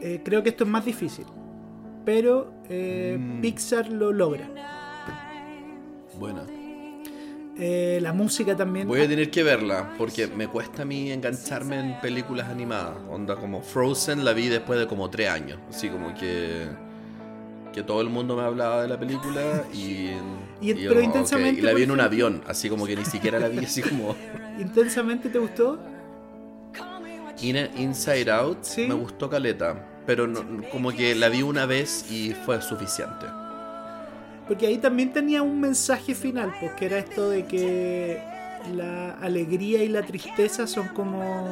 [0.03, 1.25] eh, creo que esto es más difícil,
[2.05, 3.41] pero eh, Mm.
[3.41, 4.49] Pixar lo logra.
[6.19, 6.41] Bueno,
[7.57, 8.87] Eh, la música también.
[8.87, 12.95] voy a tener que verla porque me cuesta a mí engancharme en películas animadas.
[13.09, 15.59] Onda como Frozen la vi después de como tres años.
[15.69, 16.65] Así como que
[17.73, 20.11] que todo el mundo me hablaba de la película y,
[20.61, 23.47] pero como, intensamente, y la vi en un avión, así como que ni siquiera la
[23.47, 24.15] vi así como
[24.59, 25.79] ¿Intensamente te gustó?
[27.41, 28.85] In- Inside Out Sí.
[28.87, 33.25] me gustó caleta, pero no- como que la vi una vez y fue suficiente.
[34.47, 38.21] Porque ahí también tenía un mensaje final, pues que era esto de que
[38.75, 41.49] la alegría y la tristeza son como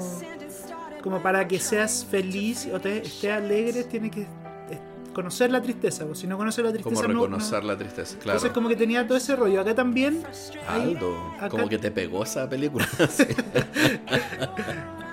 [1.02, 4.28] como para que seas feliz o te, estés alegre tienes que
[5.10, 8.16] conocer la tristeza, pues si no conoces la tristeza Como no- reconocer no- la tristeza,
[8.20, 8.38] claro.
[8.38, 9.60] Entonces como que tenía todo ese rollo.
[9.62, 10.24] Acá también
[10.68, 12.88] Aldo, acá- como que te pegó esa película.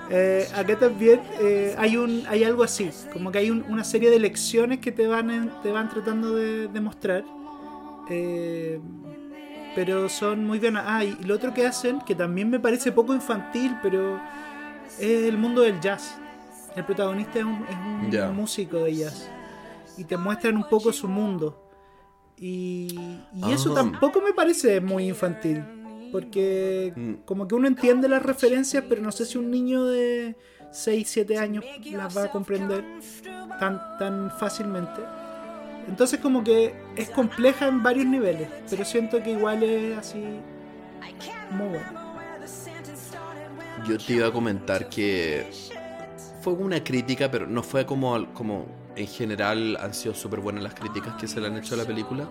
[0.09, 4.09] Eh, acá también eh, hay un hay algo así, como que hay un- una serie
[4.09, 7.25] de lecciones que te van en- te van tratando de, de mostrar,
[8.09, 8.79] eh,
[9.75, 10.77] pero son muy bien.
[10.77, 14.17] Ah, y lo otro que hacen, que también me parece poco infantil, pero
[14.97, 16.15] es el mundo del jazz.
[16.73, 17.75] El protagonista es un, es
[18.05, 18.29] un Ya.
[18.29, 19.29] músico de jazz
[19.97, 21.63] y te muestran un poco su mundo.
[22.37, 23.75] Y, y eso Ah.
[23.75, 25.63] tampoco me parece muy infantil.
[26.11, 27.13] Porque Mm.
[27.25, 30.37] como que uno entiende las referencias, pero no sé si un niño de
[30.71, 32.83] 6, 7 años las va a comprender
[33.59, 35.01] tan, tan fácilmente.
[35.87, 40.19] Entonces como que es compleja en varios niveles, pero siento que igual es así
[41.51, 42.07] muy bueno.
[43.87, 45.47] Yo te iba a comentar que
[46.41, 48.65] fue una crítica, pero no fue como, como
[48.97, 51.85] en general han sido súper buenas las críticas que se le han hecho a la
[51.85, 52.27] película,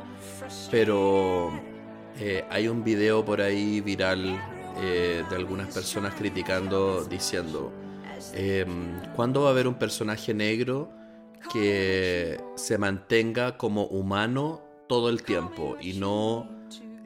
[0.71, 1.51] pero
[2.19, 4.39] eh, hay un video por ahí viral
[4.83, 7.73] eh, de algunas personas criticando, diciendo,
[8.35, 10.91] em, ¿cuándo va a haber un personaje negro
[11.53, 16.49] que se mantenga como humano todo el tiempo y no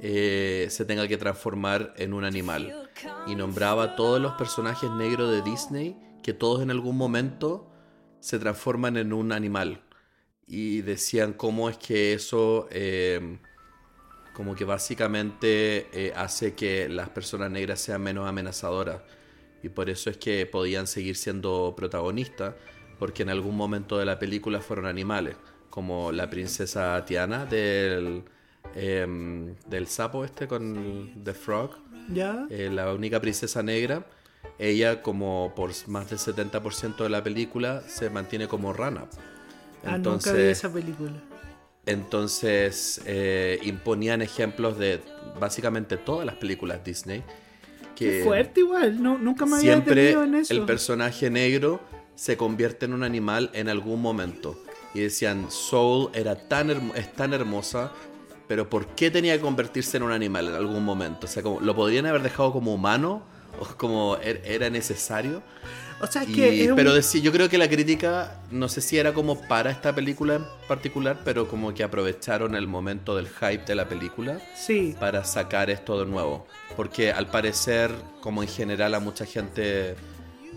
[0.02, 2.88] eh, se tenga que transformar en un animal.
[3.26, 7.69] Y nombraba a todos los personajes negros de Disney que todos en algún momento
[8.20, 9.82] se transforman en un animal.
[10.46, 13.38] Y decían cómo es que eso eh,
[14.32, 19.02] como que básicamente eh, hace que las personas negras sean menos amenazadoras.
[19.62, 22.54] Y por eso es que podían seguir siendo protagonistas,
[22.98, 25.36] porque en algún momento de la película fueron animales,
[25.68, 28.24] como la princesa Tiana del,
[28.74, 31.76] em, del sapo este con The Frog,
[32.12, 32.46] ¿Ya?
[32.50, 34.06] eh, la única princesa negra.
[34.60, 39.06] Ella, como por más del 70% de la película, se mantiene como rana.
[39.86, 41.14] ah, nunca vi esa película.
[41.86, 45.00] Entonces eh, imponían ejemplos de
[45.40, 47.24] básicamente todas las películas Disney.
[47.96, 50.52] Qué Que fuerte igual, no, nunca me había detenido en eso.
[50.52, 51.80] el personaje negro
[52.14, 54.62] se convierte en un animal en algún momento.
[54.92, 57.92] Y decían, Soul era tan es tan hermosa,
[58.46, 61.26] pero ¿por qué tenía que convertirse en un animal en algún momento?
[61.26, 63.22] O sea, como, ¿lo podrían haber dejado como humano?
[63.60, 65.42] ¿O como er- era necesario?
[66.02, 68.68] o sea, es Y- que es un- pero decir, yo creo que la crítica, no
[68.68, 73.14] sé si era como para esta película en particular, pero como que aprovecharon el momento
[73.14, 76.46] del hype de la película Sí, para sacar esto de nuevo.
[76.74, 77.90] Porque al parecer,
[78.22, 79.94] como en general a mucha gente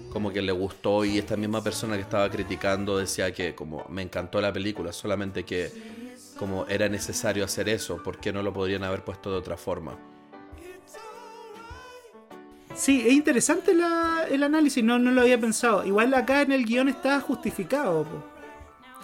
[0.09, 4.01] como que le gustó y esta misma persona que estaba criticando decía que como me
[4.03, 5.71] encantó la película, solamente que
[6.37, 9.97] como era necesario hacer eso, ¿por qué no lo podrían haber puesto de otra forma?
[12.75, 15.85] Sí, es interesante la- el análisis, no, no lo había pensado.
[15.85, 18.03] Igual acá en el guion está justificado.
[18.03, 18.23] po.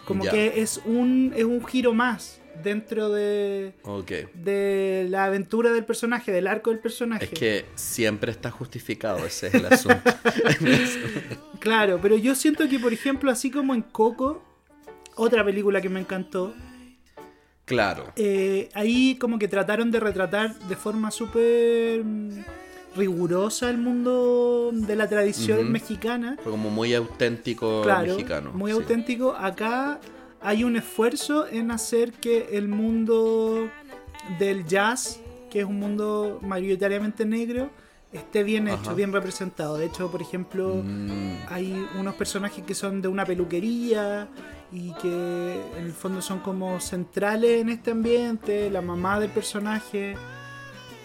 [0.06, 0.32] Como Ya.
[0.32, 3.74] que es un, es un giro más dentro de,
[4.34, 7.26] de la aventura del personaje, del arco del personaje.
[7.26, 10.02] Es que siempre está justificado, ese es el asunto.
[11.60, 14.42] Claro, pero yo siento que, por ejemplo, así como en Coco,
[15.16, 16.54] otra película que me encantó,
[17.66, 18.14] claro.
[18.16, 22.02] eh, ahí como que trataron de retratar de forma súper
[22.96, 26.38] rigurosa el mundo de la tradición mexicana.
[26.44, 28.52] Fue como muy auténtico Claro, mexicano.
[28.54, 28.78] muy sí.
[28.78, 29.36] auténtico.
[29.38, 30.00] Acá
[30.42, 33.70] hay un esfuerzo en hacer que el mundo
[34.40, 35.20] del jazz,
[35.50, 37.70] que es un mundo mayoritariamente negro,
[38.12, 38.94] esté bien hecho, Ajá.
[38.94, 39.78] bien representado.
[39.78, 44.28] De hecho, por ejemplo, Mm, hay unos personajes que son de una peluquería
[44.72, 50.16] y que en el fondo son como centrales en este ambiente, la mamá del personaje.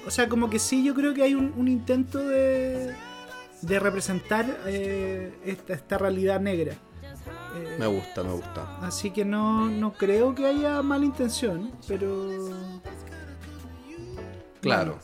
[0.06, 2.94] O sea, como que sí, yo creo que hay un, un intento de,
[3.62, 6.72] de representar eh, esta, esta realidad negra.
[7.56, 8.78] Eh, me gusta, me gusta.
[8.82, 12.28] así que no, no creo que haya mala intención, pero
[14.60, 14.98] Claro.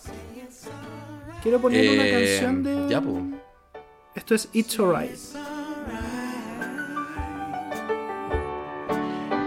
[1.43, 2.87] quiero poner una Eh, canción de...
[2.89, 3.21] ya, po.
[4.15, 5.13] Esto es It's Alright.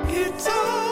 [0.10, 0.83] It's alright.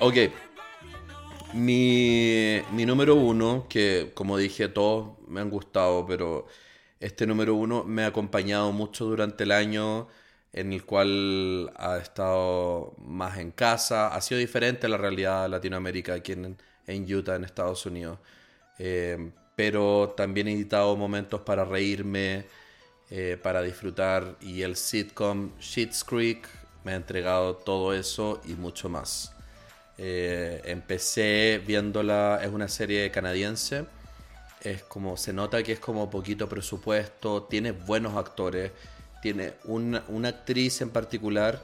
[0.00, 0.16] Ok.
[1.54, 6.46] Mi, mi número uno, que como dije, todos me han gustado, pero
[7.00, 10.08] este número uno me ha acompañado mucho durante el año
[10.52, 14.08] en el cual ha estado más en casa.
[14.08, 18.18] Ha sido diferente la realidad de Latinoamérica aquí en, Utah, en Estados Unidos.
[18.78, 22.46] Eh, pero también he editado momentos para reírme,
[23.10, 24.36] eh, para disfrutar.
[24.40, 26.48] Y el sitcom Schitt's Creek
[26.84, 29.35] me ha entregado todo eso y mucho más.
[29.98, 33.86] Eh, empecé viéndola, es una serie canadiense
[34.62, 38.72] es como, se nota que es como poquito presupuesto, tiene buenos actores,
[39.22, 41.62] tiene una, una actriz en particular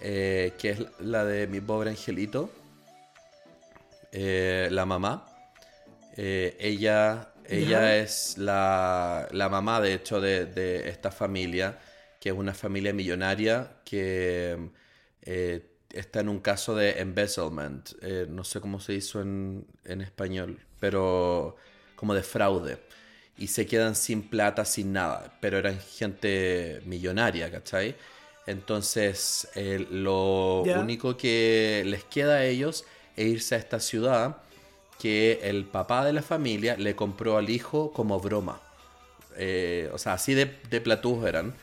[0.00, 2.50] eh, que es la de mi pobre angelito,
[4.12, 5.28] eh, la mamá.
[6.14, 11.78] Ella ella es la, la mamá, de hecho, de, de esta familia,
[12.20, 14.70] que es una familia millonaria que
[15.22, 17.94] eh, está en un caso de embezzlement.
[18.02, 21.56] Eh, no sé cómo se hizo en, en español, pero
[21.96, 22.78] como de fraude.
[23.38, 27.96] Y se quedan sin plata, sin nada, pero eran gente millonaria, ¿cachai?
[28.46, 32.84] Entonces, eh, lo único que les queda a ellos
[33.16, 34.38] es irse a esta ciudad
[34.98, 38.60] que el papá de la familia le compró al hijo como broma.
[39.36, 41.54] Eh, o sea, así de, de platujos eran.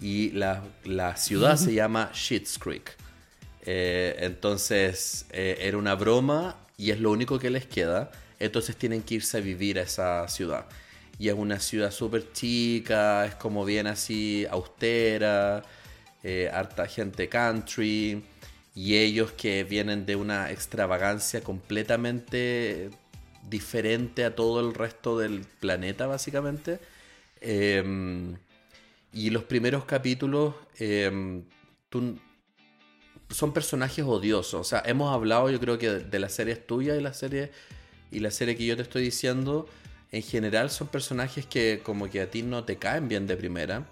[0.00, 2.96] Y la, la ciudad se llama Schitt's Creek.
[3.66, 8.10] Eh, entonces, eh, era una broma y es lo único que les queda.
[8.38, 10.66] Entonces tienen que irse a vivir a esa ciudad.
[11.18, 15.62] Y es una ciudad súper chica, es como bien así austera,
[16.22, 18.24] eh, harta gente country.
[18.74, 22.90] Y ellos que vienen de una extravagancia completamente
[23.48, 26.78] diferente a todo el resto del planeta, básicamente.
[27.40, 28.36] Em,
[29.12, 31.44] y los primeros capítulos em,
[33.30, 34.60] son personajes odiosos.
[34.60, 37.50] O sea, hemos hablado, yo creo que de, de las series tuyas y la serie
[38.10, 39.66] y la serie que yo te estoy diciendo.
[40.12, 43.86] En general son personajes que como que a ti no te caen bien de primera,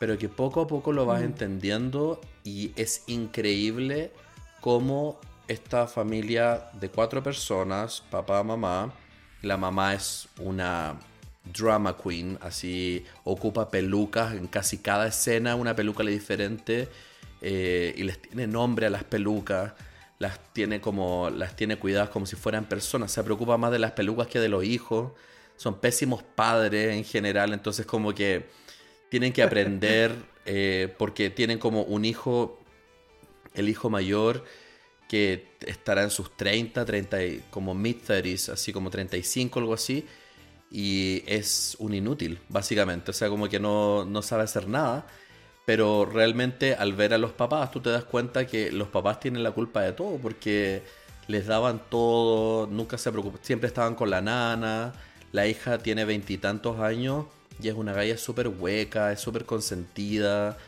[0.00, 4.10] pero que poco a poco lo vas entendiendo y es increíble
[4.60, 8.92] cómo esta familia de cuatro personas, papá, mamá,
[9.42, 10.98] la mamá es una
[11.44, 16.88] drama queen, así ocupa pelucas en casi cada escena, una peluca diferente
[17.42, 19.74] eh, y les tiene nombre a las pelucas,
[20.20, 23.92] las tiene como las tiene cuidadas como si fueran personas, se preocupa más de las
[23.92, 25.12] pelucas que de los hijos,
[25.56, 28.46] son pésimos padres en general, entonces como que
[29.10, 30.16] tienen que aprender
[30.46, 32.60] eh, porque tienen como un hijo,
[33.54, 34.44] el hijo mayor
[35.08, 40.06] que estará en sus 30, 30, y- como mid-30s, así como 35, algo así,
[40.70, 45.06] y es un inútil, básicamente, o sea, como que no, no sabe hacer nada,
[45.64, 49.42] pero realmente al ver a los papás tú te das cuenta que los papás tienen
[49.42, 50.82] la culpa de todo, porque
[51.28, 54.92] les daban todo, nunca se preocupaban, siempre estaban con la nana,
[55.32, 57.26] la hija tiene veintitantos años
[57.60, 60.58] y es una galla súper hueca, es súper consentida,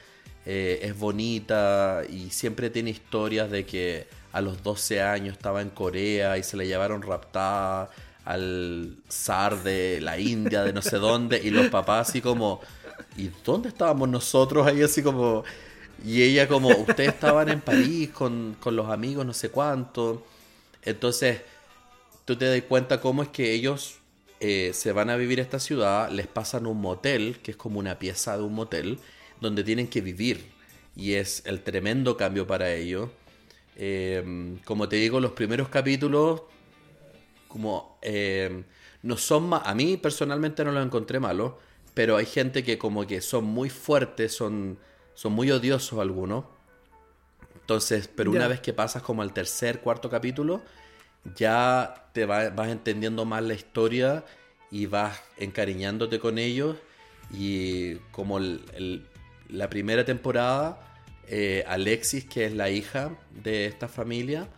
[0.47, 5.71] eh, es bonita y siempre tiene historias de que a los 12 años estaba en
[5.71, 7.91] Corea y se la llevaron raptada
[8.25, 12.61] al zar de la India, de no sé dónde, y los papás así como,
[13.17, 15.45] ¿y dónde estábamos nosotros ahí así como...
[16.05, 20.27] Y ella como, ustedes estaban en París con, con los amigos, no sé cuánto.
[20.83, 21.41] Entonces,
[22.25, 24.01] tú te das cuenta cómo es que ellos
[24.41, 27.79] eh, se van a vivir a esta ciudad, les pasan un motel, que es como
[27.79, 28.99] una pieza de un motel,
[29.41, 30.53] donde tienen que vivir.
[30.97, 33.09] Y es el tremendo cambio para ellos.
[33.77, 36.43] Eh, como te digo, los primeros capítulos,
[37.49, 38.65] como eh,
[39.03, 41.55] no son a mí personalmente no los encontré malos,
[41.95, 44.79] pero hay gente que como que son muy fuertes, son,
[45.15, 46.45] son muy odiosos algunos.
[47.61, 50.63] Entonces, pero una vez que pasas como al tercer, cuarto capítulo,
[51.37, 54.25] ya te va- vas entendiendo más la historia
[54.71, 56.77] y vas encariñándote con ellos.
[57.33, 59.07] Y como el- el-
[59.49, 60.79] la primera temporada,
[61.27, 64.49] eh, Alexis, que es la hija de esta familia,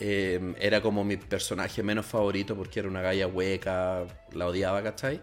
[0.00, 5.20] eh, era como mi personaje menos favorito porque era una galla hueca, la odiaba, ¿cachai?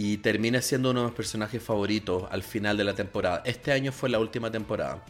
[0.00, 3.42] Y termina siendo uno de mis personajes favoritos al final de la temporada.
[3.44, 5.04] Este año fue la última temporada.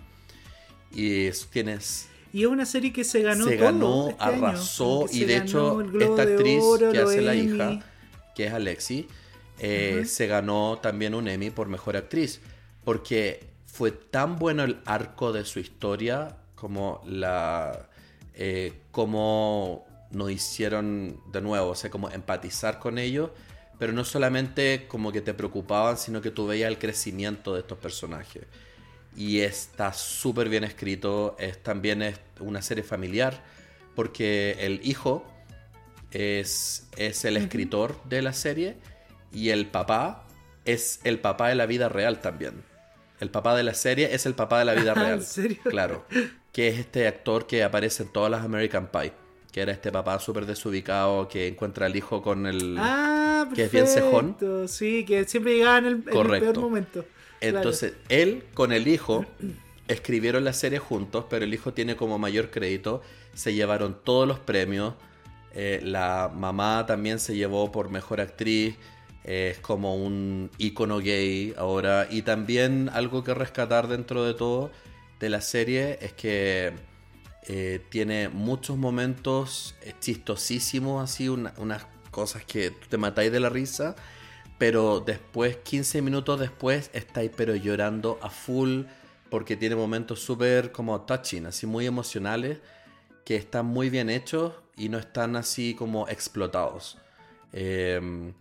[0.92, 5.06] Y es- tienes Y es una serie que se ganó se todo ganó, este arrasó
[5.10, 7.54] y de hecho esta de actriz Oro, que hace la Emmy.
[7.54, 7.80] hija,
[8.34, 9.08] que es Alexi,
[9.58, 12.40] eh, se ganó también un Emmy por mejor actriz
[12.84, 17.88] porque fue tan bueno el arco de su historia como la
[18.34, 23.30] eh, como nos hicieron de nuevo, o sea, como empatizar con ellos,
[23.78, 27.78] pero no solamente como que te preocupaban, sino que tú veías el crecimiento de estos
[27.78, 28.44] personajes
[29.16, 31.36] y está súper bien escrito.
[31.38, 33.42] Es, también es una serie familiar
[33.94, 35.24] porque el hijo
[36.12, 38.76] es, es el escritor de la serie
[39.32, 40.24] y el papá
[40.64, 42.62] es el papá de la vida real también.
[43.18, 45.22] El papá de la serie es el papá de la vida Ah, ¿en real.
[45.22, 45.58] serio?
[45.64, 46.04] Claro.
[46.52, 49.12] Que es este actor que aparece en todas las American Pie.
[49.50, 52.76] Que era este papá súper desubicado que encuentra al hijo con el...
[52.78, 53.17] Ah,
[53.54, 54.36] que es bien cejón.
[54.68, 56.52] Sí, que siempre llegaba en el, en el Correcto.
[56.52, 57.04] peor momento.
[57.40, 57.56] Claro.
[57.58, 59.24] Entonces, él con el hijo
[59.88, 63.02] escribieron la serie juntos, pero el hijo tiene como mayor crédito.
[63.34, 64.94] Se llevaron todos los premios.
[65.54, 68.74] Eh, la mamá también se llevó por mejor actriz.
[69.24, 72.06] eh, es como un icono gay ahora.
[72.10, 74.70] Y también algo que rescatar dentro de todo
[75.20, 76.72] de la serie es que
[77.48, 81.84] eh, tiene muchos momentos chistosísimos, así, una- unas
[82.18, 83.94] cosas que te matáis de la risa.
[84.58, 88.82] Pero después, 15 minutos después, estáis pero llorando a full
[89.30, 92.58] porque tiene momentos súper como touching, así muy emocionales,
[93.24, 96.98] que están muy bien hechos y no están así como explotados.
[97.52, 98.32] Eh,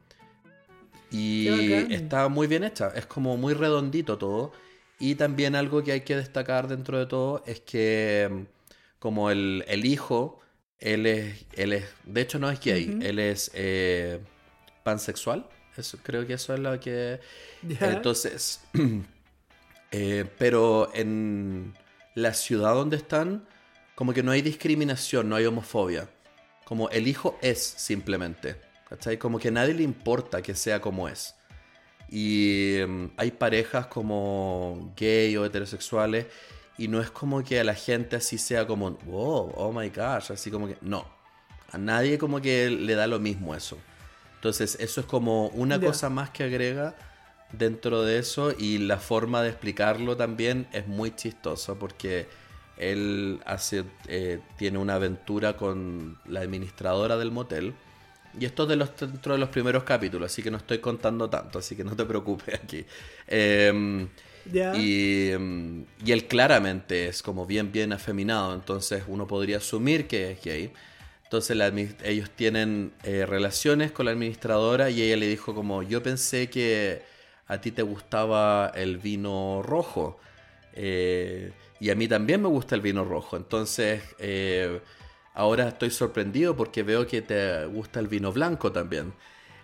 [1.11, 1.47] y
[1.93, 4.51] está muy bien hecha, es como muy redondito todo.
[4.99, 8.41] Y también algo que hay que destacar dentro de todo es que mm,
[8.99, 10.39] como el, el hijo,
[10.79, 14.19] él es, él es, de hecho no es gay, él es eh,
[14.83, 15.47] pansexual.
[15.75, 17.19] Eso, creo que eso es lo que...
[17.61, 18.61] Entonces,
[19.91, 21.73] eh, pero en
[22.15, 23.47] la ciudad donde están,
[23.93, 26.09] como que no hay discriminación, no hay homofobia.
[26.63, 28.55] Como el hijo es simplemente.
[28.89, 29.17] ¿Cachai?
[29.17, 31.35] Como que a nadie le importa que sea como es.
[32.09, 36.25] Y mm, hay parejas como gay o heterosexuales
[36.77, 40.31] y no es como que a la gente así sea como, wow, oh my gosh,
[40.31, 41.05] así como que, no.
[41.71, 43.77] A nadie como que le da lo mismo eso.
[44.35, 46.95] Entonces eso es como una cosa más que agrega
[47.51, 52.27] dentro de eso y la forma de explicarlo también es muy chistosa porque
[52.77, 57.73] él hace, eh, tiene una aventura con la administradora del motel
[58.39, 61.29] y esto es de los, dentro de los primeros capítulos, así que no estoy contando
[61.29, 62.85] tanto, así que no te preocupes aquí.
[63.25, 64.07] Em,
[64.73, 70.31] Y, mm, y él claramente es como bien, bien afeminado, entonces uno podría asumir que
[70.31, 70.71] es gay.
[71.27, 71.57] Entonces
[72.03, 77.01] ellos tienen eh, relaciones con la administradora y ella le dijo como, yo pensé que
[77.47, 80.19] a ti te gustaba el vino rojo
[80.73, 81.51] eh,
[81.81, 83.35] y a mí también me gusta el vino rojo.
[83.35, 84.79] Entonces eh,
[85.33, 89.13] ahora estoy sorprendido porque veo que te gusta el vino blanco también.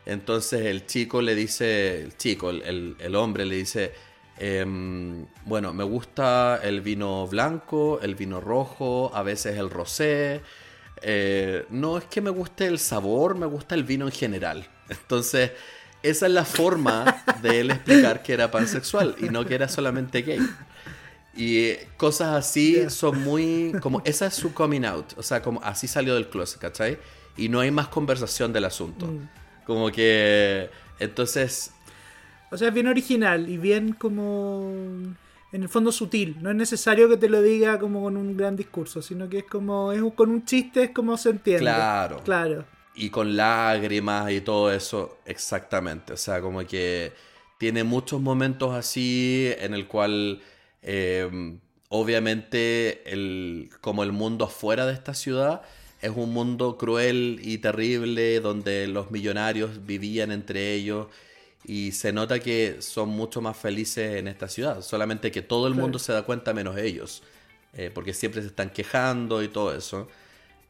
[0.05, 3.93] Entonces el chico le dice, el chico, el hombre le dice,
[4.37, 10.41] em, bueno, me gusta el vino blanco, el vino rojo, a veces el rosé.
[11.01, 14.67] Eh, no es que me guste el sabor, me gusta el vino en general.
[14.89, 15.51] Entonces,
[16.01, 20.21] esa es la forma de él explicar que era pansexual y no que era solamente
[20.21, 20.39] gay.
[21.35, 23.73] Y eh, cosas así son muy.
[23.81, 25.13] como Esa es su coming out.
[25.17, 26.99] O sea, como así salió del closet, ¿cachai?
[27.37, 29.07] Y no hay más conversación del asunto.
[29.07, 29.29] Mm.
[29.65, 30.69] Como que.
[30.99, 31.71] Entonces.
[32.53, 34.61] O sea, es bien original y bien como
[35.51, 36.37] en el fondo sutil.
[36.41, 39.43] No es necesario que te lo diga como con un gran discurso, sino que es
[39.45, 41.63] como es un- con un chiste es como se entiende.
[41.65, 42.21] Claro.
[42.23, 42.65] Claro.
[42.95, 46.13] Y con lágrimas y todo eso, exactamente.
[46.13, 47.11] O sea, como que
[47.57, 50.41] tiene muchos momentos así en el cual
[50.83, 51.57] eh,
[51.89, 55.61] obviamente el, como el mundo afuera de esta ciudad
[56.01, 61.07] es un mundo cruel y terrible donde los millonarios vivían entre ellos
[61.65, 65.75] y se nota que son mucho más felices en esta ciudad, solamente que todo el
[65.75, 67.23] mundo se da cuenta menos ellos,
[67.73, 70.07] eh, porque siempre se están quejando y todo eso.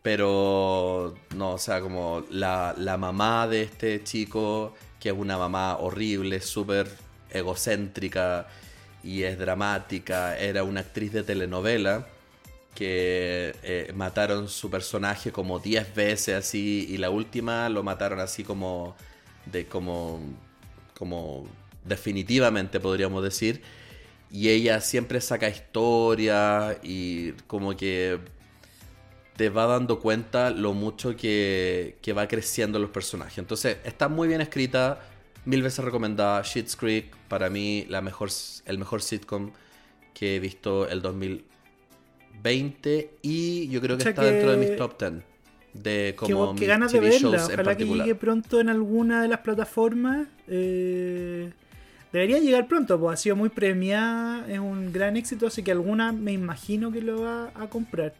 [0.01, 5.77] Pero, no, o sea, como la, la mamá de este chico, que es una mamá
[5.77, 6.89] horrible, súper
[7.31, 8.47] egocéntrica
[9.03, 12.07] y es dramática, era una actriz de telenovela
[12.75, 18.43] que eh, mataron su personaje como 10 veces así y la última lo mataron así
[18.43, 18.95] como
[19.45, 20.19] de como
[20.97, 21.47] como
[21.85, 23.61] definitivamente podríamos decir
[24.31, 28.19] y ella siempre saca historias y como que
[29.35, 33.37] te va dando cuenta lo mucho que, que va creciendo los personajes.
[33.39, 35.01] Entonces, está muy bien escrita,
[35.45, 36.43] mil veces recomendada.
[36.43, 38.29] Schitt's Creek, para mí, la mejor,
[38.65, 39.51] el mejor sitcom
[40.13, 44.57] que he visto el 2020 y yo creo que O sea está que- dentro de
[44.57, 45.13] mis top 10
[45.73, 47.45] de como qué ganas de verla.
[47.45, 50.27] Ojalá que llegue pronto en alguna de las plataformas.
[50.47, 51.51] Eh,
[52.11, 56.11] debería llegar pronto, pues ha sido muy premiada, es un gran éxito, así que alguna
[56.11, 58.13] me imagino que lo va a comprar.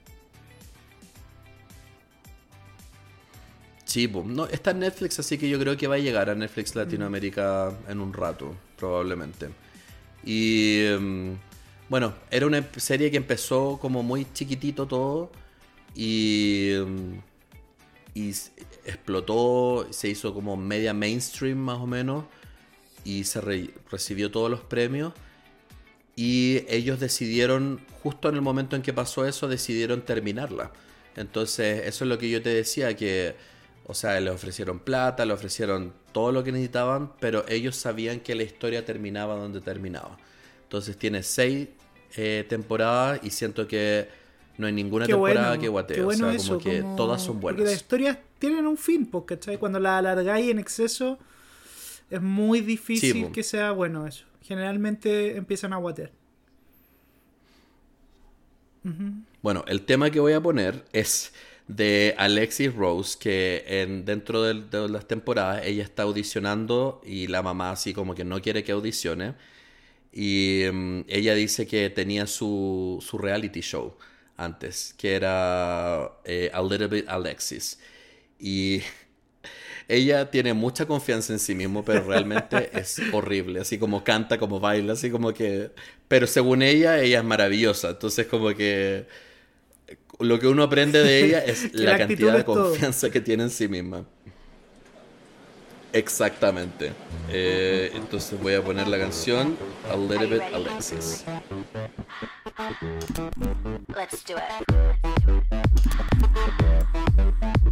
[3.86, 6.34] Sí, pues, no, está en Netflix, así que yo creo que va a llegar a
[6.34, 9.50] Netflix Latinoamérica en un rato, probablemente.
[10.24, 11.38] Y em,
[11.90, 15.32] bueno, era una serie que empezó como muy chiquitito todo
[15.94, 17.22] y, em,
[18.14, 18.30] y
[18.86, 22.26] explotó, se hizo como media mainstream más o menos
[23.04, 25.14] y se re- recibió todos los premios.
[26.16, 30.72] Y ellos decidieron, justo en el momento en que pasó eso, decidieron terminarla.
[31.16, 33.36] Entonces, eso es lo que yo te decía, que,
[33.88, 38.36] o sea, le ofrecieron plata, le ofrecieron todo lo que necesitaban, pero ellos sabían que
[38.36, 40.18] la historia terminaba donde terminaba.
[40.64, 41.70] Entonces, tiene seis
[42.16, 44.08] eh, temporadas y siento que
[44.58, 46.02] no hay ninguna Qué temporada bueno, que guatee.
[46.02, 47.72] bueno o sea, eso, como que como- todas son Porque buenas.
[47.74, 49.58] las historias tienen un fin, pues, ¿cachai?
[49.58, 51.18] Cuando la alargáis en exceso,
[52.10, 54.26] es muy difícil Sí, que sea bueno eso.
[54.42, 56.12] Generalmente empiezan a guatear.
[59.42, 61.34] Bueno, el tema que voy a poner es
[61.68, 64.56] de Alexis Rose, que en, dentro de,
[64.90, 69.36] las temporadas ella está audicionando y la mamá así como que no quiere que audicione.
[70.12, 73.96] Y mm, ella dice que tenía su, su reality show
[74.44, 77.80] antes, que era eh, A Little Bit Alexis.
[78.40, 78.82] Y
[79.88, 84.60] ella tiene mucha confianza en sí mismo, pero realmente es horrible, así como canta, como
[84.60, 85.72] baila, así como que...
[86.08, 89.08] Pero según ella, ella es maravillosa, entonces como que
[90.20, 92.70] lo que uno aprende de ella es la cantidad de todo.
[92.70, 94.06] confianza que tiene en sí misma.
[95.94, 96.92] Exactamente.
[97.30, 99.56] Eh, entonces voy a poner la canción
[99.92, 101.24] A Little Bit Alexis.
[103.96, 104.44] Let's do it.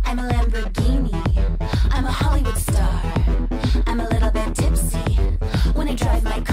[0.06, 1.12] I'm a Lamborghini.
[1.92, 3.02] I'm a Hollywood star.
[3.88, 5.18] I'm a little bit tipsy
[5.74, 6.51] when I drive my car.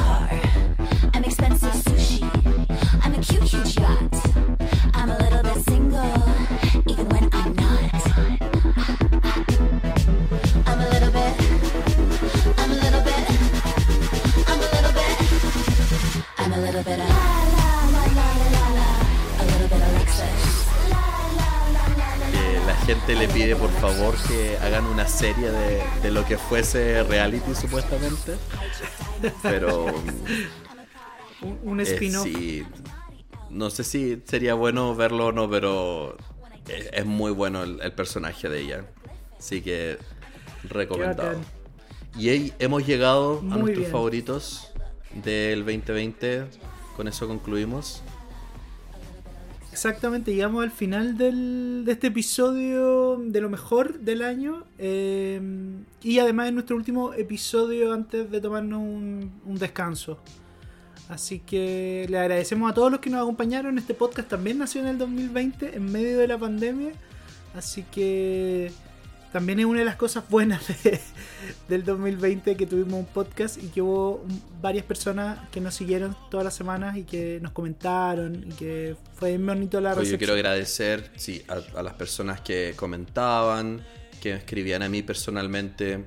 [22.89, 27.55] Gente le pide por favor que hagan una serie de, de lo que fuese reality
[27.55, 28.37] supuestamente.
[29.43, 29.87] Pero
[31.43, 32.25] Un, un eh, spin-off.
[32.25, 32.67] sí,
[33.51, 36.17] no sé si sería bueno verlo o no, pero
[36.67, 38.85] es, es muy bueno el, el personaje de ella.
[39.39, 39.99] Así que
[40.65, 41.39] recomendado.
[42.17, 43.93] Y ahí hemos llegado a Muy nuestros bien.
[43.93, 44.73] favoritos
[45.23, 46.47] del 2020.
[46.97, 48.03] Con eso concluimos.
[49.79, 54.65] Exactamente, llegamos al final del, de este episodio de lo mejor del año.
[54.77, 55.41] eh,
[56.03, 60.19] y además es nuestro último episodio antes de tomarnos un, un descanso.
[61.09, 63.79] Así que le agradecemos a todos los que nos acompañaron.
[63.79, 66.91] Este podcast también nació en el 2020, en medio de la pandemia.
[67.55, 68.73] Así que
[69.33, 71.01] también es una de las cosas buenas de-
[71.69, 74.25] del 2020 que tuvimos un podcast y que hubo
[74.61, 79.31] varias personas que nos siguieron todas las semanas y que nos comentaron y que fue
[79.31, 80.19] bien bonito la Oye, yo recepción.
[80.19, 83.85] quiero agradecer sí, a, a las personas que comentaban,
[84.21, 86.05] que escribían a mí personalmente,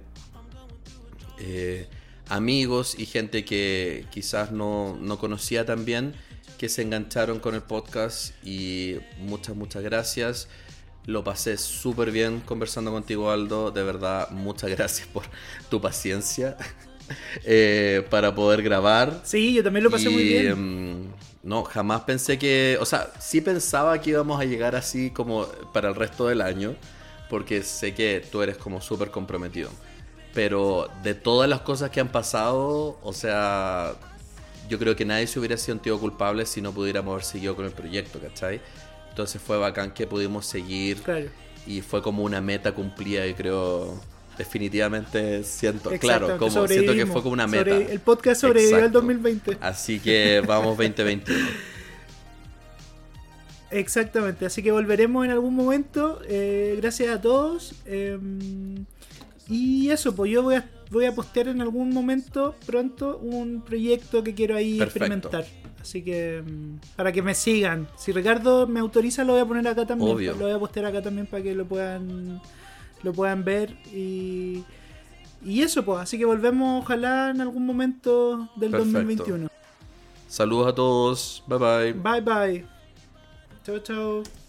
[1.40, 1.88] eh,
[2.30, 6.14] amigos y gente que quizás no, no conocía tan bien,
[6.58, 10.48] que se engancharon con el podcast y muchas, muchas gracias.
[11.06, 13.72] Lo pasé súper bien conversando contigo, Aldo.
[13.72, 15.24] De verdad, muchas gracias por
[15.70, 16.58] tu paciencia
[17.44, 19.22] eh, para poder grabar.
[19.24, 20.48] Sí, yo también lo pasé muy bien.
[20.48, 21.08] em,
[21.44, 22.78] no, jamás pensé que.
[22.80, 26.76] O sea, sí pensaba que íbamos a llegar así como para el resto del año.
[27.30, 29.70] Porque sé que tú eres como súper comprometido.
[30.34, 33.96] Pero de todas las cosas que han pasado, o sea,
[34.70, 37.72] yo creo que nadie se hubiera sentido culpable si no pudiéramos haber seguido con el
[37.72, 38.62] proyecto, ¿cachai?
[39.12, 41.28] Entonces fue bacán que pudimos seguir Claro.
[41.68, 44.00] y fue como una meta cumplida y creo
[44.38, 47.72] definitivamente siento, claro, como siento que fue como una meta.
[47.72, 49.00] Sobre- el podcast sobrevivió al Exacto.
[49.00, 49.58] 2020.
[49.62, 51.48] Así que vamos 2021.
[53.72, 56.20] Exactamente, así que volveremos en algún momento.
[56.28, 57.74] eh, gracias a todos.
[57.86, 58.18] eh,
[59.48, 64.24] y eso, pues yo voy a, voy a postear en algún momento pronto un proyecto
[64.24, 65.06] que quiero ahí Perfecto.
[65.06, 65.46] experimentar.
[65.82, 67.88] Así que mm, para que me sigan.
[67.98, 70.16] Si Ricardo me autoriza, lo voy a poner acá también.
[70.16, 70.34] Obvio.
[70.34, 72.42] Lo voy a postear acá también para que lo puedan
[73.04, 74.64] lo puedan ver y
[75.44, 79.00] y eso pues, así que volvemos ojalá en algún momento del Perfecto.
[79.00, 79.48] 2021.
[80.28, 81.44] Saludos a todos.
[81.48, 81.94] Bye bye.
[81.94, 82.66] Bye bye.
[83.66, 84.41] Chao, chao.